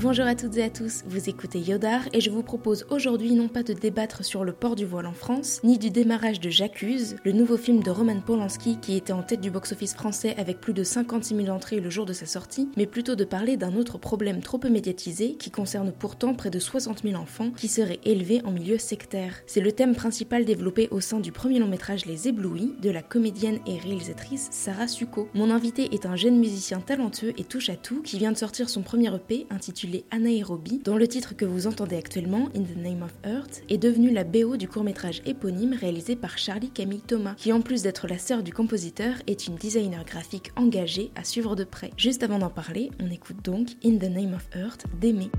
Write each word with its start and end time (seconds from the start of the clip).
Bonjour 0.00 0.26
à 0.26 0.36
toutes 0.36 0.56
et 0.56 0.62
à 0.62 0.70
tous, 0.70 1.02
vous 1.08 1.28
écoutez 1.28 1.58
Yodar 1.58 2.02
et 2.12 2.20
je 2.20 2.30
vous 2.30 2.44
propose 2.44 2.86
aujourd'hui 2.88 3.32
non 3.32 3.48
pas 3.48 3.64
de 3.64 3.72
débattre 3.72 4.24
sur 4.24 4.44
le 4.44 4.52
port 4.52 4.76
du 4.76 4.84
voile 4.84 5.06
en 5.06 5.12
France, 5.12 5.60
ni 5.64 5.76
du 5.76 5.90
démarrage 5.90 6.38
de 6.38 6.50
J'accuse, 6.50 7.16
le 7.24 7.32
nouveau 7.32 7.56
film 7.56 7.82
de 7.82 7.90
Roman 7.90 8.20
Polanski 8.20 8.78
qui 8.80 8.94
était 8.94 9.12
en 9.12 9.24
tête 9.24 9.40
du 9.40 9.50
box-office 9.50 9.94
français 9.94 10.36
avec 10.38 10.60
plus 10.60 10.72
de 10.72 10.84
56 10.84 11.34
000 11.34 11.48
entrées 11.48 11.80
le 11.80 11.90
jour 11.90 12.06
de 12.06 12.12
sa 12.12 12.26
sortie, 12.26 12.68
mais 12.76 12.86
plutôt 12.86 13.16
de 13.16 13.24
parler 13.24 13.56
d'un 13.56 13.74
autre 13.74 13.98
problème 13.98 14.40
trop 14.40 14.58
peu 14.58 14.68
médiatisé 14.68 15.34
qui 15.34 15.50
concerne 15.50 15.90
pourtant 15.90 16.32
près 16.32 16.50
de 16.50 16.60
60 16.60 17.02
000 17.02 17.20
enfants 17.20 17.50
qui 17.50 17.66
seraient 17.66 17.98
élevés 18.04 18.40
en 18.44 18.52
milieu 18.52 18.78
sectaire. 18.78 19.34
C'est 19.48 19.60
le 19.60 19.72
thème 19.72 19.96
principal 19.96 20.44
développé 20.44 20.86
au 20.92 21.00
sein 21.00 21.18
du 21.18 21.32
premier 21.32 21.58
long 21.58 21.66
métrage 21.66 22.06
Les 22.06 22.28
Éblouis 22.28 22.72
de 22.80 22.90
la 22.90 23.02
comédienne 23.02 23.58
et 23.66 23.78
réalisatrice 23.78 24.46
Sarah 24.52 24.86
Succo. 24.86 25.28
Mon 25.34 25.50
invité 25.50 25.92
est 25.92 26.06
un 26.06 26.14
jeune 26.14 26.38
musicien 26.38 26.78
talentueux 26.78 27.34
et 27.36 27.42
touche 27.42 27.68
à 27.68 27.74
tout 27.74 28.00
qui 28.02 28.18
vient 28.18 28.30
de 28.30 28.38
sortir 28.38 28.70
son 28.70 28.82
premier 28.82 29.12
EP 29.12 29.48
intitulé 29.50 29.87
Anaérobie, 30.10 30.80
dont 30.84 30.96
le 30.96 31.08
titre 31.08 31.36
que 31.36 31.44
vous 31.44 31.66
entendez 31.66 31.96
actuellement, 31.96 32.48
In 32.54 32.62
the 32.62 32.76
Name 32.76 33.02
of 33.02 33.14
Earth, 33.24 33.62
est 33.68 33.78
devenu 33.78 34.10
la 34.10 34.24
BO 34.24 34.56
du 34.56 34.68
court-métrage 34.68 35.22
éponyme 35.26 35.74
réalisé 35.74 36.16
par 36.16 36.38
Charlie 36.38 36.70
Camille 36.70 37.00
Thomas, 37.00 37.34
qui 37.36 37.52
en 37.52 37.60
plus 37.60 37.82
d'être 37.82 38.06
la 38.06 38.18
sœur 38.18 38.42
du 38.42 38.52
compositeur, 38.52 39.14
est 39.26 39.46
une 39.46 39.56
designer 39.56 40.04
graphique 40.04 40.52
engagée 40.56 41.10
à 41.16 41.24
suivre 41.24 41.56
de 41.56 41.64
près. 41.64 41.90
Juste 41.96 42.22
avant 42.22 42.38
d'en 42.38 42.50
parler, 42.50 42.90
on 43.00 43.10
écoute 43.10 43.44
donc 43.44 43.68
In 43.84 43.96
the 43.96 44.10
Name 44.10 44.34
of 44.34 44.48
Earth 44.54 44.84
d'Aimé. 45.00 45.30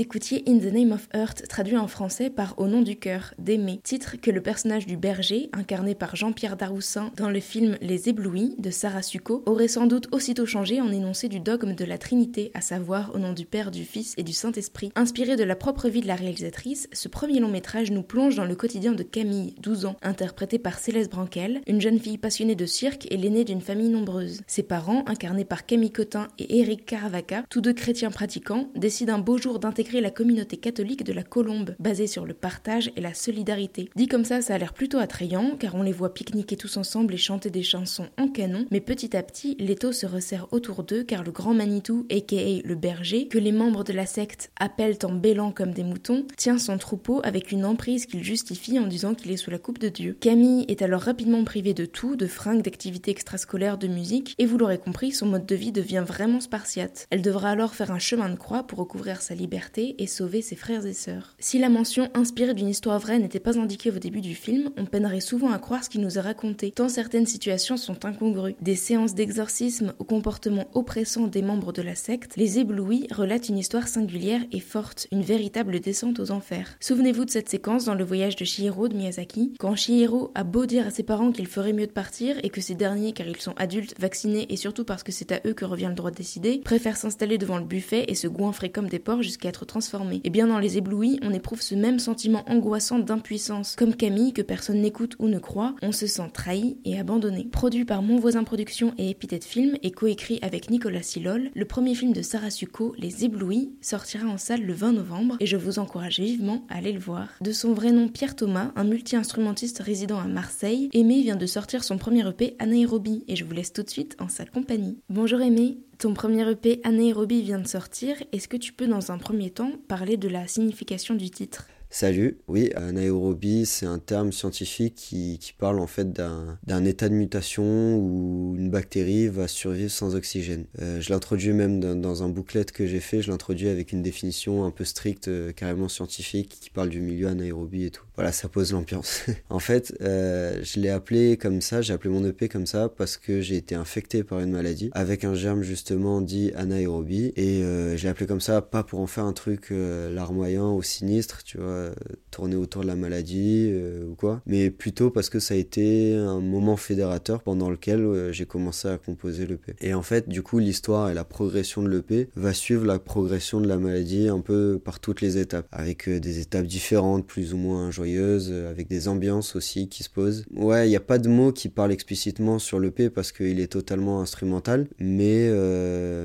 Écoutiez 0.00 0.44
In 0.46 0.58
the 0.58 0.72
Name 0.72 0.92
of 0.92 1.08
Earth, 1.12 1.48
traduit 1.48 1.76
en 1.76 1.88
français 1.88 2.30
par 2.30 2.54
Au 2.58 2.68
nom 2.68 2.82
du 2.82 2.94
cœur, 2.94 3.34
d'Aimé, 3.36 3.80
titre 3.82 4.14
que 4.16 4.30
le 4.30 4.40
personnage 4.40 4.86
du 4.86 4.96
berger, 4.96 5.50
incarné 5.52 5.96
par 5.96 6.14
Jean-Pierre 6.14 6.56
Daroussin 6.56 7.10
dans 7.16 7.30
le 7.30 7.40
film 7.40 7.76
Les 7.80 8.08
Éblouis 8.08 8.54
de 8.58 8.70
Sarah 8.70 9.02
Succo, 9.02 9.42
aurait 9.46 9.66
sans 9.66 9.86
doute 9.86 10.06
aussitôt 10.12 10.46
changé 10.46 10.80
en 10.80 10.92
énoncé 10.92 11.28
du 11.28 11.40
dogme 11.40 11.74
de 11.74 11.84
la 11.84 11.98
Trinité, 11.98 12.52
à 12.54 12.60
savoir 12.60 13.12
au 13.12 13.18
nom 13.18 13.32
du 13.32 13.44
Père, 13.44 13.72
du 13.72 13.84
Fils 13.84 14.14
et 14.16 14.22
du 14.22 14.32
Saint-Esprit. 14.32 14.92
Inspiré 14.94 15.34
de 15.34 15.42
la 15.42 15.56
propre 15.56 15.88
vie 15.88 16.00
de 16.00 16.06
la 16.06 16.14
réalisatrice, 16.14 16.88
ce 16.92 17.08
premier 17.08 17.40
long 17.40 17.48
métrage 17.48 17.90
nous 17.90 18.04
plonge 18.04 18.36
dans 18.36 18.44
le 18.44 18.54
quotidien 18.54 18.92
de 18.92 19.02
Camille, 19.02 19.56
12 19.62 19.84
ans, 19.84 19.96
interprétée 20.02 20.60
par 20.60 20.78
Céleste 20.78 21.10
Branquel, 21.10 21.60
une 21.66 21.80
jeune 21.80 21.98
fille 21.98 22.18
passionnée 22.18 22.54
de 22.54 22.66
cirque 22.66 23.08
et 23.10 23.16
l'aînée 23.16 23.44
d'une 23.44 23.60
famille 23.60 23.88
nombreuse. 23.88 24.42
Ses 24.46 24.62
parents, 24.62 25.02
incarnés 25.08 25.44
par 25.44 25.66
Camille 25.66 25.90
Cotin 25.90 26.28
et 26.38 26.60
Éric 26.60 26.86
Caravaca, 26.86 27.42
tous 27.50 27.60
deux 27.60 27.72
chrétiens 27.72 28.12
pratiquants, 28.12 28.68
décident 28.76 29.14
un 29.14 29.18
beau 29.18 29.38
jour 29.38 29.58
d'intégrer 29.58 29.87
la 29.96 30.10
communauté 30.10 30.58
catholique 30.58 31.04
de 31.04 31.12
la 31.12 31.22
Colombe, 31.22 31.74
basée 31.78 32.06
sur 32.06 32.26
le 32.26 32.34
partage 32.34 32.92
et 32.96 33.00
la 33.00 33.14
solidarité. 33.14 33.90
Dit 33.96 34.06
comme 34.06 34.24
ça, 34.24 34.42
ça 34.42 34.54
a 34.54 34.58
l'air 34.58 34.74
plutôt 34.74 34.98
attrayant, 34.98 35.56
car 35.58 35.74
on 35.74 35.82
les 35.82 35.92
voit 35.92 36.12
pique-niquer 36.12 36.56
tous 36.56 36.76
ensemble 36.76 37.14
et 37.14 37.18
chanter 37.18 37.50
des 37.50 37.62
chansons 37.62 38.08
en 38.18 38.28
canon, 38.28 38.66
mais 38.70 38.80
petit 38.80 39.16
à 39.16 39.22
petit, 39.22 39.56
l'étau 39.58 39.92
se 39.92 40.06
resserre 40.06 40.46
autour 40.50 40.84
d'eux, 40.84 41.02
car 41.02 41.24
le 41.24 41.32
grand 41.32 41.54
Manitou, 41.54 42.06
aka 42.10 42.60
le 42.64 42.74
berger, 42.74 43.28
que 43.28 43.38
les 43.38 43.52
membres 43.52 43.84
de 43.84 43.92
la 43.92 44.06
secte 44.06 44.50
appellent 44.60 44.98
en 45.04 45.12
bêlant 45.12 45.52
comme 45.52 45.72
des 45.72 45.84
moutons, 45.84 46.26
tient 46.36 46.58
son 46.58 46.76
troupeau 46.78 47.20
avec 47.24 47.50
une 47.50 47.64
emprise 47.64 48.06
qu'il 48.06 48.22
justifie 48.22 48.78
en 48.78 48.86
disant 48.86 49.14
qu'il 49.14 49.32
est 49.32 49.36
sous 49.36 49.50
la 49.50 49.58
coupe 49.58 49.78
de 49.78 49.88
Dieu. 49.88 50.16
Camille 50.20 50.66
est 50.68 50.82
alors 50.82 51.00
rapidement 51.00 51.44
privée 51.44 51.74
de 51.74 51.86
tout, 51.86 52.16
de 52.16 52.26
fringues, 52.26 52.62
d'activités 52.62 53.10
extrascolaires, 53.10 53.78
de 53.78 53.88
musique, 53.88 54.34
et 54.38 54.46
vous 54.46 54.58
l'aurez 54.58 54.78
compris, 54.78 55.12
son 55.12 55.26
mode 55.26 55.46
de 55.46 55.54
vie 55.54 55.72
devient 55.72 56.04
vraiment 56.06 56.40
spartiate. 56.40 57.06
Elle 57.10 57.22
devra 57.22 57.50
alors 57.50 57.74
faire 57.74 57.90
un 57.90 57.98
chemin 57.98 58.28
de 58.28 58.36
croix 58.36 58.64
pour 58.64 58.78
recouvrir 58.78 59.22
sa 59.22 59.34
liberté 59.34 59.77
et 59.98 60.06
sauver 60.06 60.42
ses 60.42 60.56
frères 60.56 60.86
et 60.86 60.92
sœurs. 60.92 61.34
Si 61.38 61.58
la 61.58 61.68
mention 61.68 62.08
inspirée 62.14 62.54
d'une 62.54 62.68
histoire 62.68 62.98
vraie 62.98 63.18
n'était 63.18 63.40
pas 63.40 63.58
indiquée 63.58 63.90
au 63.90 63.98
début 63.98 64.20
du 64.20 64.34
film, 64.34 64.70
on 64.76 64.86
peinerait 64.86 65.20
souvent 65.20 65.50
à 65.50 65.58
croire 65.58 65.84
ce 65.84 65.90
qui 65.90 65.98
nous 65.98 66.18
est 66.18 66.22
raconté, 66.22 66.70
tant 66.70 66.88
certaines 66.88 67.26
situations 67.26 67.76
sont 67.76 68.04
incongrues. 68.04 68.56
Des 68.60 68.76
séances 68.76 69.14
d'exorcisme 69.14 69.94
au 69.98 70.04
comportement 70.04 70.66
oppressant 70.74 71.26
des 71.26 71.42
membres 71.42 71.72
de 71.72 71.82
la 71.82 71.94
secte, 71.94 72.36
les 72.36 72.58
éblouis 72.58 73.06
relatent 73.10 73.48
une 73.48 73.58
histoire 73.58 73.88
singulière 73.88 74.42
et 74.52 74.60
forte, 74.60 75.06
une 75.12 75.22
véritable 75.22 75.80
descente 75.80 76.20
aux 76.20 76.30
enfers. 76.30 76.76
Souvenez-vous 76.80 77.24
de 77.24 77.30
cette 77.30 77.48
séquence 77.48 77.84
dans 77.84 77.94
le 77.94 78.04
voyage 78.04 78.36
de 78.36 78.44
Shihiro 78.44 78.88
de 78.88 78.96
Miyazaki, 78.96 79.54
quand 79.58 79.76
Shihiro 79.76 80.32
a 80.34 80.44
beau 80.44 80.66
dire 80.66 80.86
à 80.86 80.90
ses 80.90 81.02
parents 81.02 81.32
qu'il 81.32 81.46
ferait 81.46 81.72
mieux 81.72 81.86
de 81.86 81.92
partir 81.92 82.36
et 82.42 82.50
que 82.50 82.60
ces 82.60 82.74
derniers, 82.74 83.12
car 83.12 83.26
ils 83.26 83.36
sont 83.36 83.54
adultes, 83.56 83.94
vaccinés 83.98 84.46
et 84.50 84.56
surtout 84.56 84.84
parce 84.84 85.02
que 85.02 85.12
c'est 85.12 85.32
à 85.32 85.40
eux 85.46 85.54
que 85.54 85.64
revient 85.64 85.88
le 85.88 85.94
droit 85.94 86.10
de 86.10 86.16
décider, 86.16 86.58
préfèrent 86.58 86.96
s'installer 86.96 87.38
devant 87.38 87.58
le 87.58 87.64
buffet 87.64 88.04
et 88.08 88.14
se 88.14 88.26
goinfrer 88.26 88.70
comme 88.70 88.88
des 88.88 88.98
porcs 88.98 89.22
jusqu'à 89.22 89.48
être 89.48 89.64
transformés. 89.68 90.16
Et 90.16 90.22
eh 90.24 90.30
bien 90.30 90.48
dans 90.48 90.58
les 90.58 90.78
éblouis, 90.78 91.20
on 91.22 91.32
éprouve 91.32 91.62
ce 91.62 91.76
même 91.76 92.00
sentiment 92.00 92.44
angoissant 92.48 92.98
d'impuissance. 92.98 93.76
Comme 93.76 93.94
Camille, 93.94 94.32
que 94.32 94.42
personne 94.42 94.80
n'écoute 94.80 95.14
ou 95.20 95.28
ne 95.28 95.38
croit, 95.38 95.76
on 95.82 95.92
se 95.92 96.08
sent 96.08 96.30
trahi 96.32 96.78
et 96.84 96.98
abandonné. 96.98 97.48
Produit 97.52 97.84
par 97.84 98.02
Mon 98.02 98.18
Voisin 98.18 98.42
Production 98.42 98.94
et 98.98 99.10
Epithet 99.10 99.40
Film 99.40 99.76
et 99.82 99.92
coécrit 99.92 100.40
avec 100.42 100.70
Nicolas 100.70 101.02
Silol, 101.02 101.50
le 101.54 101.64
premier 101.64 101.94
film 101.94 102.12
de 102.12 102.22
Sarah 102.22 102.50
Succo, 102.50 102.94
Les 102.98 103.24
Éblouis, 103.24 103.72
sortira 103.80 104.26
en 104.26 104.38
salle 104.38 104.62
le 104.62 104.72
20 104.72 104.92
novembre 104.92 105.36
et 105.38 105.46
je 105.46 105.56
vous 105.56 105.78
encourage 105.78 106.18
vivement 106.18 106.64
à 106.68 106.78
aller 106.78 106.92
le 106.92 106.98
voir. 106.98 107.28
De 107.40 107.52
son 107.52 107.74
vrai 107.74 107.92
nom 107.92 108.08
Pierre 108.08 108.34
Thomas, 108.34 108.72
un 108.74 108.84
multi-instrumentiste 108.84 109.80
résident 109.80 110.18
à 110.18 110.26
Marseille, 110.26 110.88
Aimé 110.92 111.22
vient 111.22 111.36
de 111.36 111.46
sortir 111.46 111.84
son 111.84 111.98
premier 111.98 112.26
EP 112.26 112.56
Anaérobie 112.58 113.24
et 113.28 113.36
je 113.36 113.44
vous 113.44 113.52
laisse 113.52 113.72
tout 113.72 113.82
de 113.82 113.90
suite 113.90 114.16
en 114.18 114.28
sa 114.28 114.46
compagnie. 114.46 114.98
Bonjour 115.10 115.40
Aimé, 115.40 115.78
ton 115.98 116.14
premier 116.14 116.48
EP 116.48 116.80
Anaérobie 116.84 117.42
vient 117.42 117.58
de 117.58 117.66
sortir, 117.66 118.16
est-ce 118.30 118.46
que 118.46 118.56
tu 118.56 118.72
peux 118.72 118.86
dans 118.86 119.10
un 119.10 119.18
premier 119.18 119.50
temps 119.50 119.72
parler 119.88 120.16
de 120.16 120.28
la 120.28 120.46
signification 120.46 121.16
du 121.16 121.28
titre? 121.28 121.66
Salut, 121.90 122.36
oui, 122.48 122.70
anaérobie, 122.74 123.64
c'est 123.64 123.86
un 123.86 123.98
terme 123.98 124.30
scientifique 124.30 124.94
qui, 124.94 125.38
qui 125.38 125.54
parle 125.54 125.80
en 125.80 125.86
fait 125.86 126.12
d'un 126.12 126.84
état 126.84 127.08
de 127.08 127.14
mutation 127.14 127.96
où 127.96 128.54
une 128.58 128.68
bactérie 128.70 129.28
va 129.28 129.48
survivre 129.48 129.90
sans 129.90 130.14
oxygène. 130.14 130.66
Euh, 130.82 131.00
je 131.00 131.10
l'introduis 131.10 131.54
même 131.54 131.80
dans, 131.80 132.22
un 132.22 132.28
booklet 132.28 132.66
que 132.66 132.86
j'ai 132.86 133.00
fait, 133.00 133.22
je 133.22 133.30
l'introduis 133.30 133.68
avec 133.68 133.92
une 133.92 134.02
définition 134.02 134.66
un 134.66 134.70
peu 134.70 134.84
stricte, 134.84 135.28
euh, 135.28 135.52
carrément 135.52 135.88
scientifique, 135.88 136.58
qui 136.60 136.68
parle 136.68 136.90
du 136.90 137.00
milieu 137.00 137.28
anaérobie 137.28 137.86
et 137.86 137.90
tout. 137.90 138.04
Voilà, 138.16 138.32
ça 138.32 138.50
pose 138.50 138.72
l'ambiance. 138.72 139.22
en 139.48 139.58
fait, 139.58 139.94
euh, 140.02 140.60
je 140.62 140.80
l'ai 140.80 140.90
appelé 140.90 141.38
comme 141.38 141.62
ça, 141.62 141.80
j'ai 141.80 141.94
appelé 141.94 142.10
mon 142.10 142.24
EP 142.26 142.50
comme 142.50 142.66
ça 142.66 142.90
parce 142.90 143.16
que 143.16 143.40
j'ai 143.40 143.56
été 143.56 143.74
infecté 143.74 144.24
par 144.24 144.40
une 144.40 144.50
maladie 144.50 144.90
avec 144.92 145.24
un 145.24 145.34
germe 145.34 145.62
justement 145.62 146.20
dit 146.20 146.52
anaérobie 146.54 147.32
et 147.36 147.62
euh, 147.62 147.96
j'ai 147.96 148.08
appelé 148.08 148.26
comme 148.26 148.42
ça 148.42 148.60
pas 148.60 148.82
pour 148.82 149.00
en 149.00 149.06
faire 149.06 149.24
un 149.24 149.32
truc 149.32 149.70
larmoyant 149.70 150.74
ou 150.74 150.82
sinistre, 150.82 151.44
tu 151.44 151.56
vois 151.56 151.77
euh, 151.78 151.94
tourner 152.30 152.56
autour 152.56 152.82
de 152.82 152.86
la 152.86 152.94
maladie 152.94 153.68
euh, 153.72 154.06
ou 154.06 154.14
quoi, 154.14 154.42
mais 154.46 154.70
plutôt 154.70 155.10
parce 155.10 155.30
que 155.30 155.40
ça 155.40 155.54
a 155.54 155.56
été 155.56 156.14
un 156.14 156.40
moment 156.40 156.76
fédérateur 156.76 157.42
pendant 157.42 157.70
lequel 157.70 158.00
euh, 158.00 158.32
j'ai 158.32 158.46
commencé 158.46 158.86
à 158.86 158.98
composer 158.98 159.46
l'EP. 159.46 159.74
Et 159.80 159.94
en 159.94 160.02
fait, 160.02 160.28
du 160.28 160.42
coup, 160.42 160.58
l'histoire 160.58 161.10
et 161.10 161.14
la 161.14 161.24
progression 161.24 161.82
de 161.82 161.88
l'EP 161.88 162.28
va 162.36 162.52
suivre 162.52 162.84
la 162.84 162.98
progression 162.98 163.60
de 163.60 163.66
la 163.66 163.78
maladie 163.78 164.28
un 164.28 164.40
peu 164.40 164.80
par 164.84 165.00
toutes 165.00 165.20
les 165.20 165.38
étapes, 165.38 165.66
avec 165.72 166.08
des 166.08 166.40
étapes 166.40 166.66
différentes, 166.66 167.26
plus 167.26 167.54
ou 167.54 167.56
moins 167.56 167.90
joyeuses, 167.90 168.52
avec 168.52 168.88
des 168.88 169.08
ambiances 169.08 169.56
aussi 169.56 169.88
qui 169.88 170.02
se 170.02 170.10
posent. 170.10 170.44
Ouais, 170.54 170.86
il 170.86 170.90
n'y 170.90 170.96
a 170.96 171.00
pas 171.00 171.18
de 171.18 171.28
mots 171.28 171.52
qui 171.52 171.68
parlent 171.68 171.92
explicitement 171.92 172.58
sur 172.58 172.78
l'EP 172.78 173.10
parce 173.10 173.32
qu'il 173.32 173.58
est 173.58 173.72
totalement 173.72 174.20
instrumental, 174.20 174.86
mais, 175.00 175.50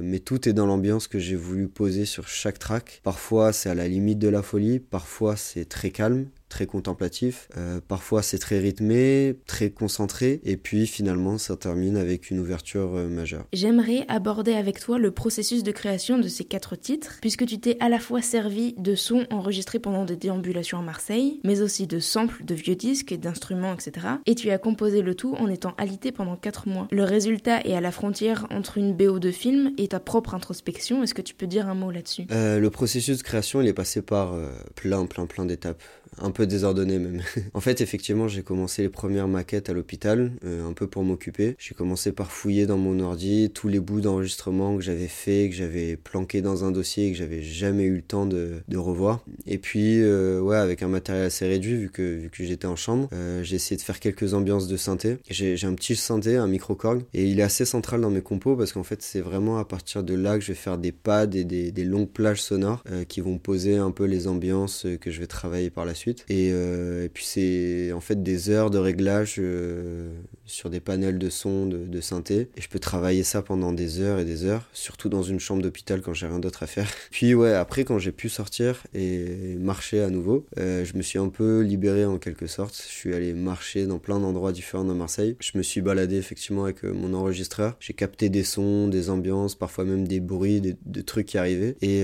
mais 0.02 0.20
tout 0.20 0.48
est 0.48 0.54
dans 0.54 0.66
l'ambiance 0.66 1.08
que 1.08 1.20
j'ai 1.20 1.36
voulu 1.36 1.68
poser 1.68 2.06
sur 2.06 2.28
chaque 2.28 2.60
track. 2.60 3.02
Parfois, 3.04 3.54
c'est 3.54 3.70
à 3.70 3.76
la 3.76 3.88
limite 3.88 4.20
de 4.20 4.28
la 4.28 4.42
folie, 4.42 4.80
parfois, 4.80 5.36
c'est 5.44 5.68
très 5.68 5.92
calme 5.92 6.28
très 6.54 6.68
contemplatif. 6.68 7.48
Euh, 7.58 7.82
parfois 7.88 8.22
c'est 8.22 8.38
très 8.38 8.60
rythmé, 8.60 9.40
très 9.48 9.72
concentré, 9.72 10.40
et 10.44 10.56
puis 10.56 10.86
finalement 10.86 11.40
ça 11.40 11.58
termine 11.58 11.98
avec 11.98 12.30
une 12.30 12.40
ouverture 12.40 12.92
euh, 12.96 13.08
majeure. 13.08 13.46
J'aimerais 13.54 14.06
aborder 14.08 14.54
avec 14.54 14.80
toi 14.80 15.00
le 15.00 15.10
processus 15.10 15.64
de 15.64 15.72
création 15.72 16.20
de 16.20 16.28
ces 16.28 16.44
quatre 16.44 16.76
titres, 16.76 17.18
puisque 17.22 17.48
tu 17.48 17.60
t'es 17.60 17.76
à 17.80 17.90
la 17.90 17.98
fois 17.98 18.22
servi 18.22 18.76
de 18.78 18.94
sons 18.94 19.26
enregistrés 19.32 19.80
pendant 19.80 20.06
des 20.06 20.16
déambulations 20.16 20.78
à 20.78 20.84
Marseille, 20.84 21.40
mais 21.44 21.62
aussi 21.62 21.88
de 21.88 21.98
samples 21.98 22.46
de 22.46 22.54
vieux 22.54 22.76
disques 22.76 23.12
et 23.12 23.18
d'instruments, 23.18 23.74
etc. 23.74 24.06
Et 24.28 24.36
tu 24.36 24.52
as 24.52 24.60
composé 24.60 25.02
le 25.02 25.16
tout 25.16 25.34
en 25.34 25.48
étant 25.48 25.74
alité 25.80 26.12
pendant 26.12 26.36
quatre 26.36 26.68
mois. 26.68 26.88
Le 26.92 27.04
résultat 27.04 27.62
est 27.62 27.74
à 27.74 27.82
la 27.82 27.92
frontière 27.92 28.46
entre 28.52 28.78
une 28.78 28.94
BO 28.94 29.18
de 29.18 29.32
film 29.32 29.72
et 29.80 29.88
ta 29.88 30.00
propre 30.00 30.36
introspection. 30.36 31.02
Est-ce 31.02 31.16
que 31.16 31.24
tu 31.24 31.34
peux 31.34 31.48
dire 31.48 31.68
un 31.68 31.74
mot 31.74 31.90
là-dessus? 31.90 32.28
Euh, 32.32 32.60
Le 32.60 32.70
processus 32.70 33.18
de 33.18 33.24
création, 33.24 33.60
il 33.60 33.68
est 33.68 33.74
passé 33.74 34.04
par 34.04 34.36
plein, 34.76 35.08
plein, 35.08 35.26
plein 35.26 35.46
d'étapes 35.46 35.82
un 36.22 36.32
peu 36.32 36.48
désordonné 36.48 37.00
même. 37.00 37.22
en 37.54 37.60
fait, 37.60 37.82
effectivement, 37.82 38.28
j'ai 38.28 38.44
commencé 38.44 38.82
les 38.82 38.90
premières 38.90 39.28
maquettes 39.28 39.70
à 39.70 39.74
l'hôpital, 39.74 40.32
euh, 40.46 40.68
un 40.68 40.74
peu 40.74 40.88
pour 40.88 41.04
m'occuper. 41.04 41.56
J'ai 41.60 41.76
commencé 41.76 42.12
par 42.12 42.32
fouiller 42.32 42.66
dans 42.66 42.78
mon 42.78 43.00
ordi 43.00 43.52
tous 43.54 43.68
les 43.68 43.80
bouts 43.80 44.02
d'enregistrement 44.02 44.76
que 44.76 44.82
j'avais 44.82 45.08
fait, 45.08 45.50
que 45.50 45.56
j'avais 45.56 45.98
planqué 45.98 46.42
dans 46.42 46.66
un 46.66 46.72
dossier 46.72 47.08
et 47.08 47.12
que 47.12 47.18
j'avais 47.18 47.42
jamais 47.42 47.84
eu 47.84 47.96
le 47.96 48.02
temps 48.02 48.26
de, 48.26 48.62
revoir. 48.76 49.24
Et 49.46 49.60
puis, 49.60 50.02
euh, 50.02 50.42
ouais, 50.42 50.58
avec 50.58 50.84
un 50.84 50.90
matériel 50.90 51.26
assez 51.26 51.48
réduit, 51.48 51.76
vu 51.76 51.90
que, 51.90 52.02
vu 52.02 52.30
que 52.30 52.44
j'étais 52.44 52.68
en 52.68 52.76
chambre, 52.76 53.08
euh, 53.14 53.42
j'ai 53.44 53.56
essayé 53.56 53.78
de 53.78 53.82
faire 53.82 54.00
quelques 54.00 54.34
ambiances 54.34 54.68
de 54.68 54.76
synthé. 54.76 55.20
J'ai 55.30 55.66
un 55.66 55.74
petit 55.74 55.96
synthé, 55.96 56.36
un 56.36 56.48
micro-corg, 56.48 57.04
et 57.14 57.26
il 57.26 57.40
est 57.40 57.44
assez 57.44 57.64
central 57.64 58.02
dans 58.02 58.10
mes 58.10 58.22
compos 58.22 58.58
parce 58.58 58.74
qu'en 58.74 58.84
fait, 58.84 59.02
c'est 59.02 59.22
vraiment 59.22 59.58
à 59.58 59.66
partir 59.66 60.04
de 60.04 60.14
là 60.16 60.38
que 60.38 60.44
je 60.44 60.50
vais 60.50 60.58
faire 60.58 60.78
des 60.78 60.92
pads 60.92 61.34
et 61.34 61.46
des 61.46 61.84
longues 61.86 62.10
plages 62.10 62.42
sonores 62.42 62.84
qui 63.08 63.22
vont 63.22 63.38
poser 63.38 63.78
un 63.78 63.92
peu 63.92 64.04
les 64.06 64.28
ambiances 64.28 64.86
que 65.00 65.12
je 65.12 65.20
vais 65.20 65.28
travailler 65.28 65.70
par 65.70 65.86
la 65.86 65.94
suite. 65.94 66.03
Euh, 66.30 67.06
et, 67.06 67.10
puis 67.10 67.26
c'est 67.26 67.92
en 67.94 68.02
fait 68.02 68.22
des 68.22 68.50
heures 68.50 68.70
de 68.70 68.78
réglage 68.78 69.36
euh, 69.40 70.14
sur 70.46 70.70
des 70.70 70.80
panels 70.80 71.18
de 71.18 71.30
son, 71.30 71.66
de, 71.66 72.02
synthé. 72.02 72.50
Et 72.58 72.62
je 72.62 72.70
peux 72.70 72.80
travailler 72.80 73.24
ça 73.24 73.42
pendant 73.42 73.72
des 73.72 74.02
heures 74.02 74.20
et 74.20 74.26
des 74.26 74.46
heures, 74.46 74.68
surtout 74.74 75.10
dans 75.10 75.24
une 75.24 75.40
chambre 75.40 75.62
d'hôpital 75.62 76.02
quand 76.02 76.14
j'ai 76.14 76.28
rien 76.28 76.40
d'autre 76.40 76.64
à 76.64 76.68
faire. 76.68 76.90
Puis 77.12 77.34
ouais, 77.34 77.54
après 77.54 77.84
quand 77.84 78.00
j'ai 78.00 78.12
pu 78.12 78.30
sortir 78.30 78.84
et 78.94 79.56
marcher 79.60 80.02
à 80.02 80.10
nouveau, 80.10 80.46
euh, 80.58 80.84
je 80.84 80.98
me 80.98 81.02
suis 81.02 81.20
un 81.20 81.30
peu 81.30 81.62
libéré 81.62 82.06
en 82.06 82.18
quelque 82.18 82.48
sorte. 82.48 82.76
Je 82.76 82.94
suis 82.94 83.14
allé 83.14 83.34
marcher 83.34 83.86
dans 83.86 84.00
plein 84.00 84.20
d'endroits 84.20 84.52
différents 84.52 84.84
dans 84.84 84.96
Marseille. 84.96 85.38
Je 85.40 85.58
me 85.58 85.64
suis 85.64 85.82
baladé 85.82 86.18
effectivement 86.18 86.66
avec 86.66 86.84
mon 86.84 87.14
enregistreur. 87.14 87.76
J'ai 87.80 87.94
capté 87.94 88.30
des 88.30 88.44
sons, 88.44 88.88
des 88.88 89.10
ambiances, 89.10 89.56
parfois 89.56 89.86
même 89.86 90.08
des 90.08 90.20
bruits, 90.20 90.62
des, 90.62 91.04
trucs 91.04 91.28
qui 91.28 91.38
arrivaient. 91.38 91.76
Et, 91.82 92.04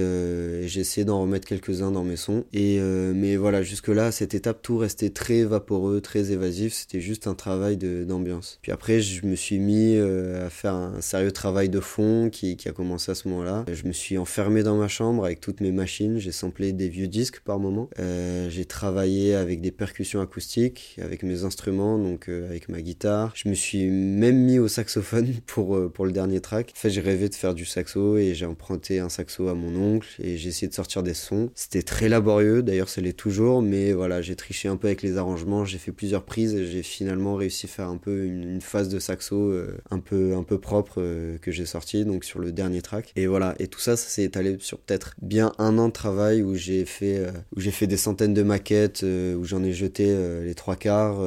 j'ai 0.67 0.81
essayé 0.81 1.05
d'en 1.05 1.21
remettre 1.21 1.47
quelques-uns 1.47 1.91
dans 1.91 2.03
mes 2.03 2.15
sons. 2.15 2.45
Et 2.53 2.79
mais 2.79 3.35
voilà, 3.35 3.63
jusque 3.63 3.88
que 3.88 3.88
là, 3.91 4.07
à 4.07 4.11
cette 4.11 4.33
étape, 4.33 4.61
tout 4.61 4.77
restait 4.77 5.09
très 5.09 5.43
vaporeux, 5.43 6.01
très 6.01 6.31
évasif. 6.31 6.73
C'était 6.73 7.01
juste 7.01 7.27
un 7.27 7.35
travail 7.35 7.77
d'ambiance. 7.77 8.59
Puis 8.61 8.71
après, 8.71 9.01
je 9.01 9.25
me 9.25 9.35
suis 9.35 9.59
mis 9.59 9.95
euh, 9.95 10.47
à 10.47 10.49
faire 10.49 10.73
un 10.73 11.01
sérieux 11.01 11.31
travail 11.31 11.69
de 11.69 11.79
fond 11.79 12.29
qui, 12.31 12.57
a 12.65 12.71
commencé 12.71 13.11
à 13.11 13.15
ce 13.15 13.27
moment-là. 13.29 13.65
Je 13.71 13.87
me 13.87 13.93
suis 13.93 14.17
enfermé 14.17 14.63
dans 14.63 14.75
ma 14.75 14.87
chambre 14.87 15.25
avec 15.25 15.39
toutes 15.39 15.61
mes 15.61 15.71
machines. 15.71 16.19
J'ai 16.19 16.31
samplé 16.31 16.73
des 16.73 16.89
vieux 16.89 17.07
disques 17.07 17.39
par 17.39 17.59
moment. 17.59 17.89
Euh, 17.99 18.49
j'ai 18.49 18.65
travaillé 18.65 19.33
avec 19.33 19.61
des 19.61 19.71
percussions 19.71 20.21
acoustiques, 20.21 20.97
avec 21.01 21.23
mes 21.23 21.43
instruments, 21.43 21.97
donc 21.97 22.29
euh, 22.29 22.49
avec 22.49 22.69
ma 22.69 22.81
guitare. 22.81 23.31
Je 23.35 23.49
me 23.49 23.53
suis 23.53 23.87
même 23.87 24.37
mis 24.37 24.59
au 24.59 24.67
saxophone 24.67 25.27
pour, 25.45 25.91
pour 25.91 26.05
le 26.05 26.11
dernier 26.11 26.41
track. 26.41 26.73
En 26.75 26.79
fait, 26.79 26.89
j'ai 26.89 27.01
rêvé 27.01 27.29
de 27.29 27.35
faire 27.35 27.53
du 27.53 27.65
saxo 27.65 28.17
et 28.17 28.33
j'ai 28.35 28.45
emprunté 28.45 28.99
un 28.99 29.09
saxo 29.09 29.47
à 29.47 29.53
mon 29.53 29.75
oncle 29.75 30.07
et 30.21 30.37
j'ai 30.37 30.49
essayé 30.49 30.67
de 30.67 30.73
sortir 30.73 31.01
des 31.01 31.13
sons. 31.13 31.49
C'était 31.55 31.81
très 31.81 32.09
laborieux, 32.09 32.61
d'ailleurs, 32.61 32.89
ça 32.89 33.01
l'est 33.01 33.13
toujours, 33.13 33.61
mais 33.61 33.78
voilà, 33.93 34.21
j'ai 34.21 34.35
triché 34.35 34.67
un 34.67 34.77
peu 34.77 34.87
avec 34.87 35.01
les 35.01 35.17
arrangements. 35.17 35.65
J'ai 35.65 35.77
fait 35.77 35.91
plusieurs 35.91 36.23
prises 36.23 36.55
et 36.55 36.65
j'ai 36.65 36.83
finalement 36.83 37.35
réussi 37.35 37.65
à 37.65 37.69
faire 37.69 37.87
un 37.87 37.97
peu 37.97 38.25
une, 38.25 38.59
phase 38.61 38.89
de 38.89 38.99
saxo 38.99 39.53
un 39.89 39.99
peu 39.99 40.35
un 40.35 40.43
peu 40.43 40.59
propre 40.59 41.01
que 41.41 41.51
j'ai 41.51 41.65
sorti 41.65 42.03
donc 42.05 42.23
sur 42.23 42.39
le 42.39 42.51
dernier 42.51 42.81
track. 42.81 43.13
Et 43.15 43.27
voilà, 43.27 43.55
et 43.59 43.67
tout 43.67 43.79
ça, 43.79 43.95
ça 43.95 44.09
s'est 44.09 44.23
étalé 44.23 44.57
sur 44.59 44.79
peut-être 44.79 45.15
bien 45.21 45.51
un 45.57 45.77
an 45.77 45.87
de 45.87 45.93
travail 45.93 46.41
où 46.41 46.55
j'ai 46.55 46.85
fait, 46.85 47.17
euh, 47.17 47.71
fait 47.71 47.87
des 47.87 47.97
centaines 47.97 48.33
de 48.33 48.43
maquettes, 48.43 49.03
euh, 49.03 49.35
où 49.35 49.43
j'en 49.43 49.63
ai 49.63 49.73
jeté 49.73 50.05
euh, 50.07 50.45
les 50.45 50.55
trois 50.55 50.75
quarts. 50.75 51.19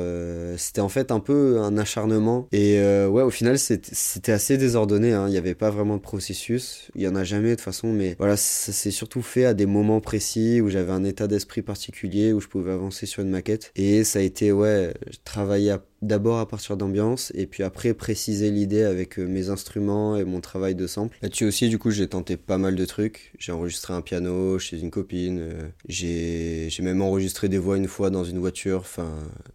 c'était 0.57 0.81
en 0.81 0.89
fait 0.89 1.11
un 1.11 1.21
peu 1.21 1.61
un 1.61 1.77
acharnement. 1.79 2.49
Et 2.53 2.79
ouais, 3.07 3.23
au 3.23 3.31
final, 3.31 3.59
c'était 3.59 4.33
assez 4.33 4.57
désordonné. 4.57 5.13
Hein. 5.13 5.27
Il 5.29 5.31
n'y 5.31 5.39
avait 5.39 5.55
pas 5.55 5.71
vraiment 5.71 5.97
de 5.97 6.03
processus. 6.03 6.91
Il 6.95 7.03
y 7.03 7.09
en 7.09 7.15
a 7.15 7.25
jamais 7.25 7.51
de 7.51 7.55
toute 7.55 7.65
façon, 7.65 7.93
mais 7.93 8.17
voilà, 8.19 8.37
ça 8.37 8.73
s'est 8.73 8.91
surtout 8.91 9.23
fait 9.23 9.45
à 9.45 9.55
des 9.55 9.67
moments 9.67 10.01
précis 10.01 10.61
où 10.61 10.69
j'avais 10.69 10.93
un 10.93 11.05
état 11.05 11.27
d'esprit 11.27 11.63
particulier, 11.63 12.33
je 12.43 12.49
pouvais 12.49 12.73
avancer 12.73 13.07
sur 13.07 13.23
une 13.23 13.31
maquette. 13.31 13.73
Et 13.77 14.05
ça 14.05 14.19
a 14.19 14.23
été, 14.23 14.53
ouais, 14.53 14.93
travailler 15.25 15.71
à 15.71 15.83
d'abord 16.03 16.39
à 16.39 16.47
partir 16.47 16.77
d'ambiance 16.77 17.33
et 17.35 17.47
puis 17.47 17.63
après 17.63 17.95
préciser 17.95 18.51
l'idée 18.51 18.83
avec 18.83 19.19
euh, 19.19 19.27
mes 19.27 19.49
instruments 19.49 20.17
et 20.17 20.25
mon 20.25 20.41
travail 20.41 20.75
de 20.75 20.87
sample. 20.87 21.17
Là-dessus 21.23 21.45
aussi, 21.45 21.69
du 21.69 21.79
coup, 21.79 21.91
j'ai 21.91 22.09
tenté 22.09 22.37
pas 22.37 22.59
mal 22.59 22.75
de 22.75 22.85
trucs. 22.85 23.33
J'ai 23.39 23.53
enregistré 23.53 23.95
un 23.95 24.03
piano 24.03 24.59
chez 24.59 24.81
une 24.81 24.91
copine. 24.91 25.39
Euh, 25.41 25.69
j'ai 25.89 26.69
même 26.83 27.01
enregistré 27.01 27.49
des 27.49 27.59
voix 27.59 27.77
une 27.77 27.87
fois 27.87 28.11
dans 28.11 28.25
une 28.25 28.39
voiture. 28.39 28.81
Enfin, 28.81 29.15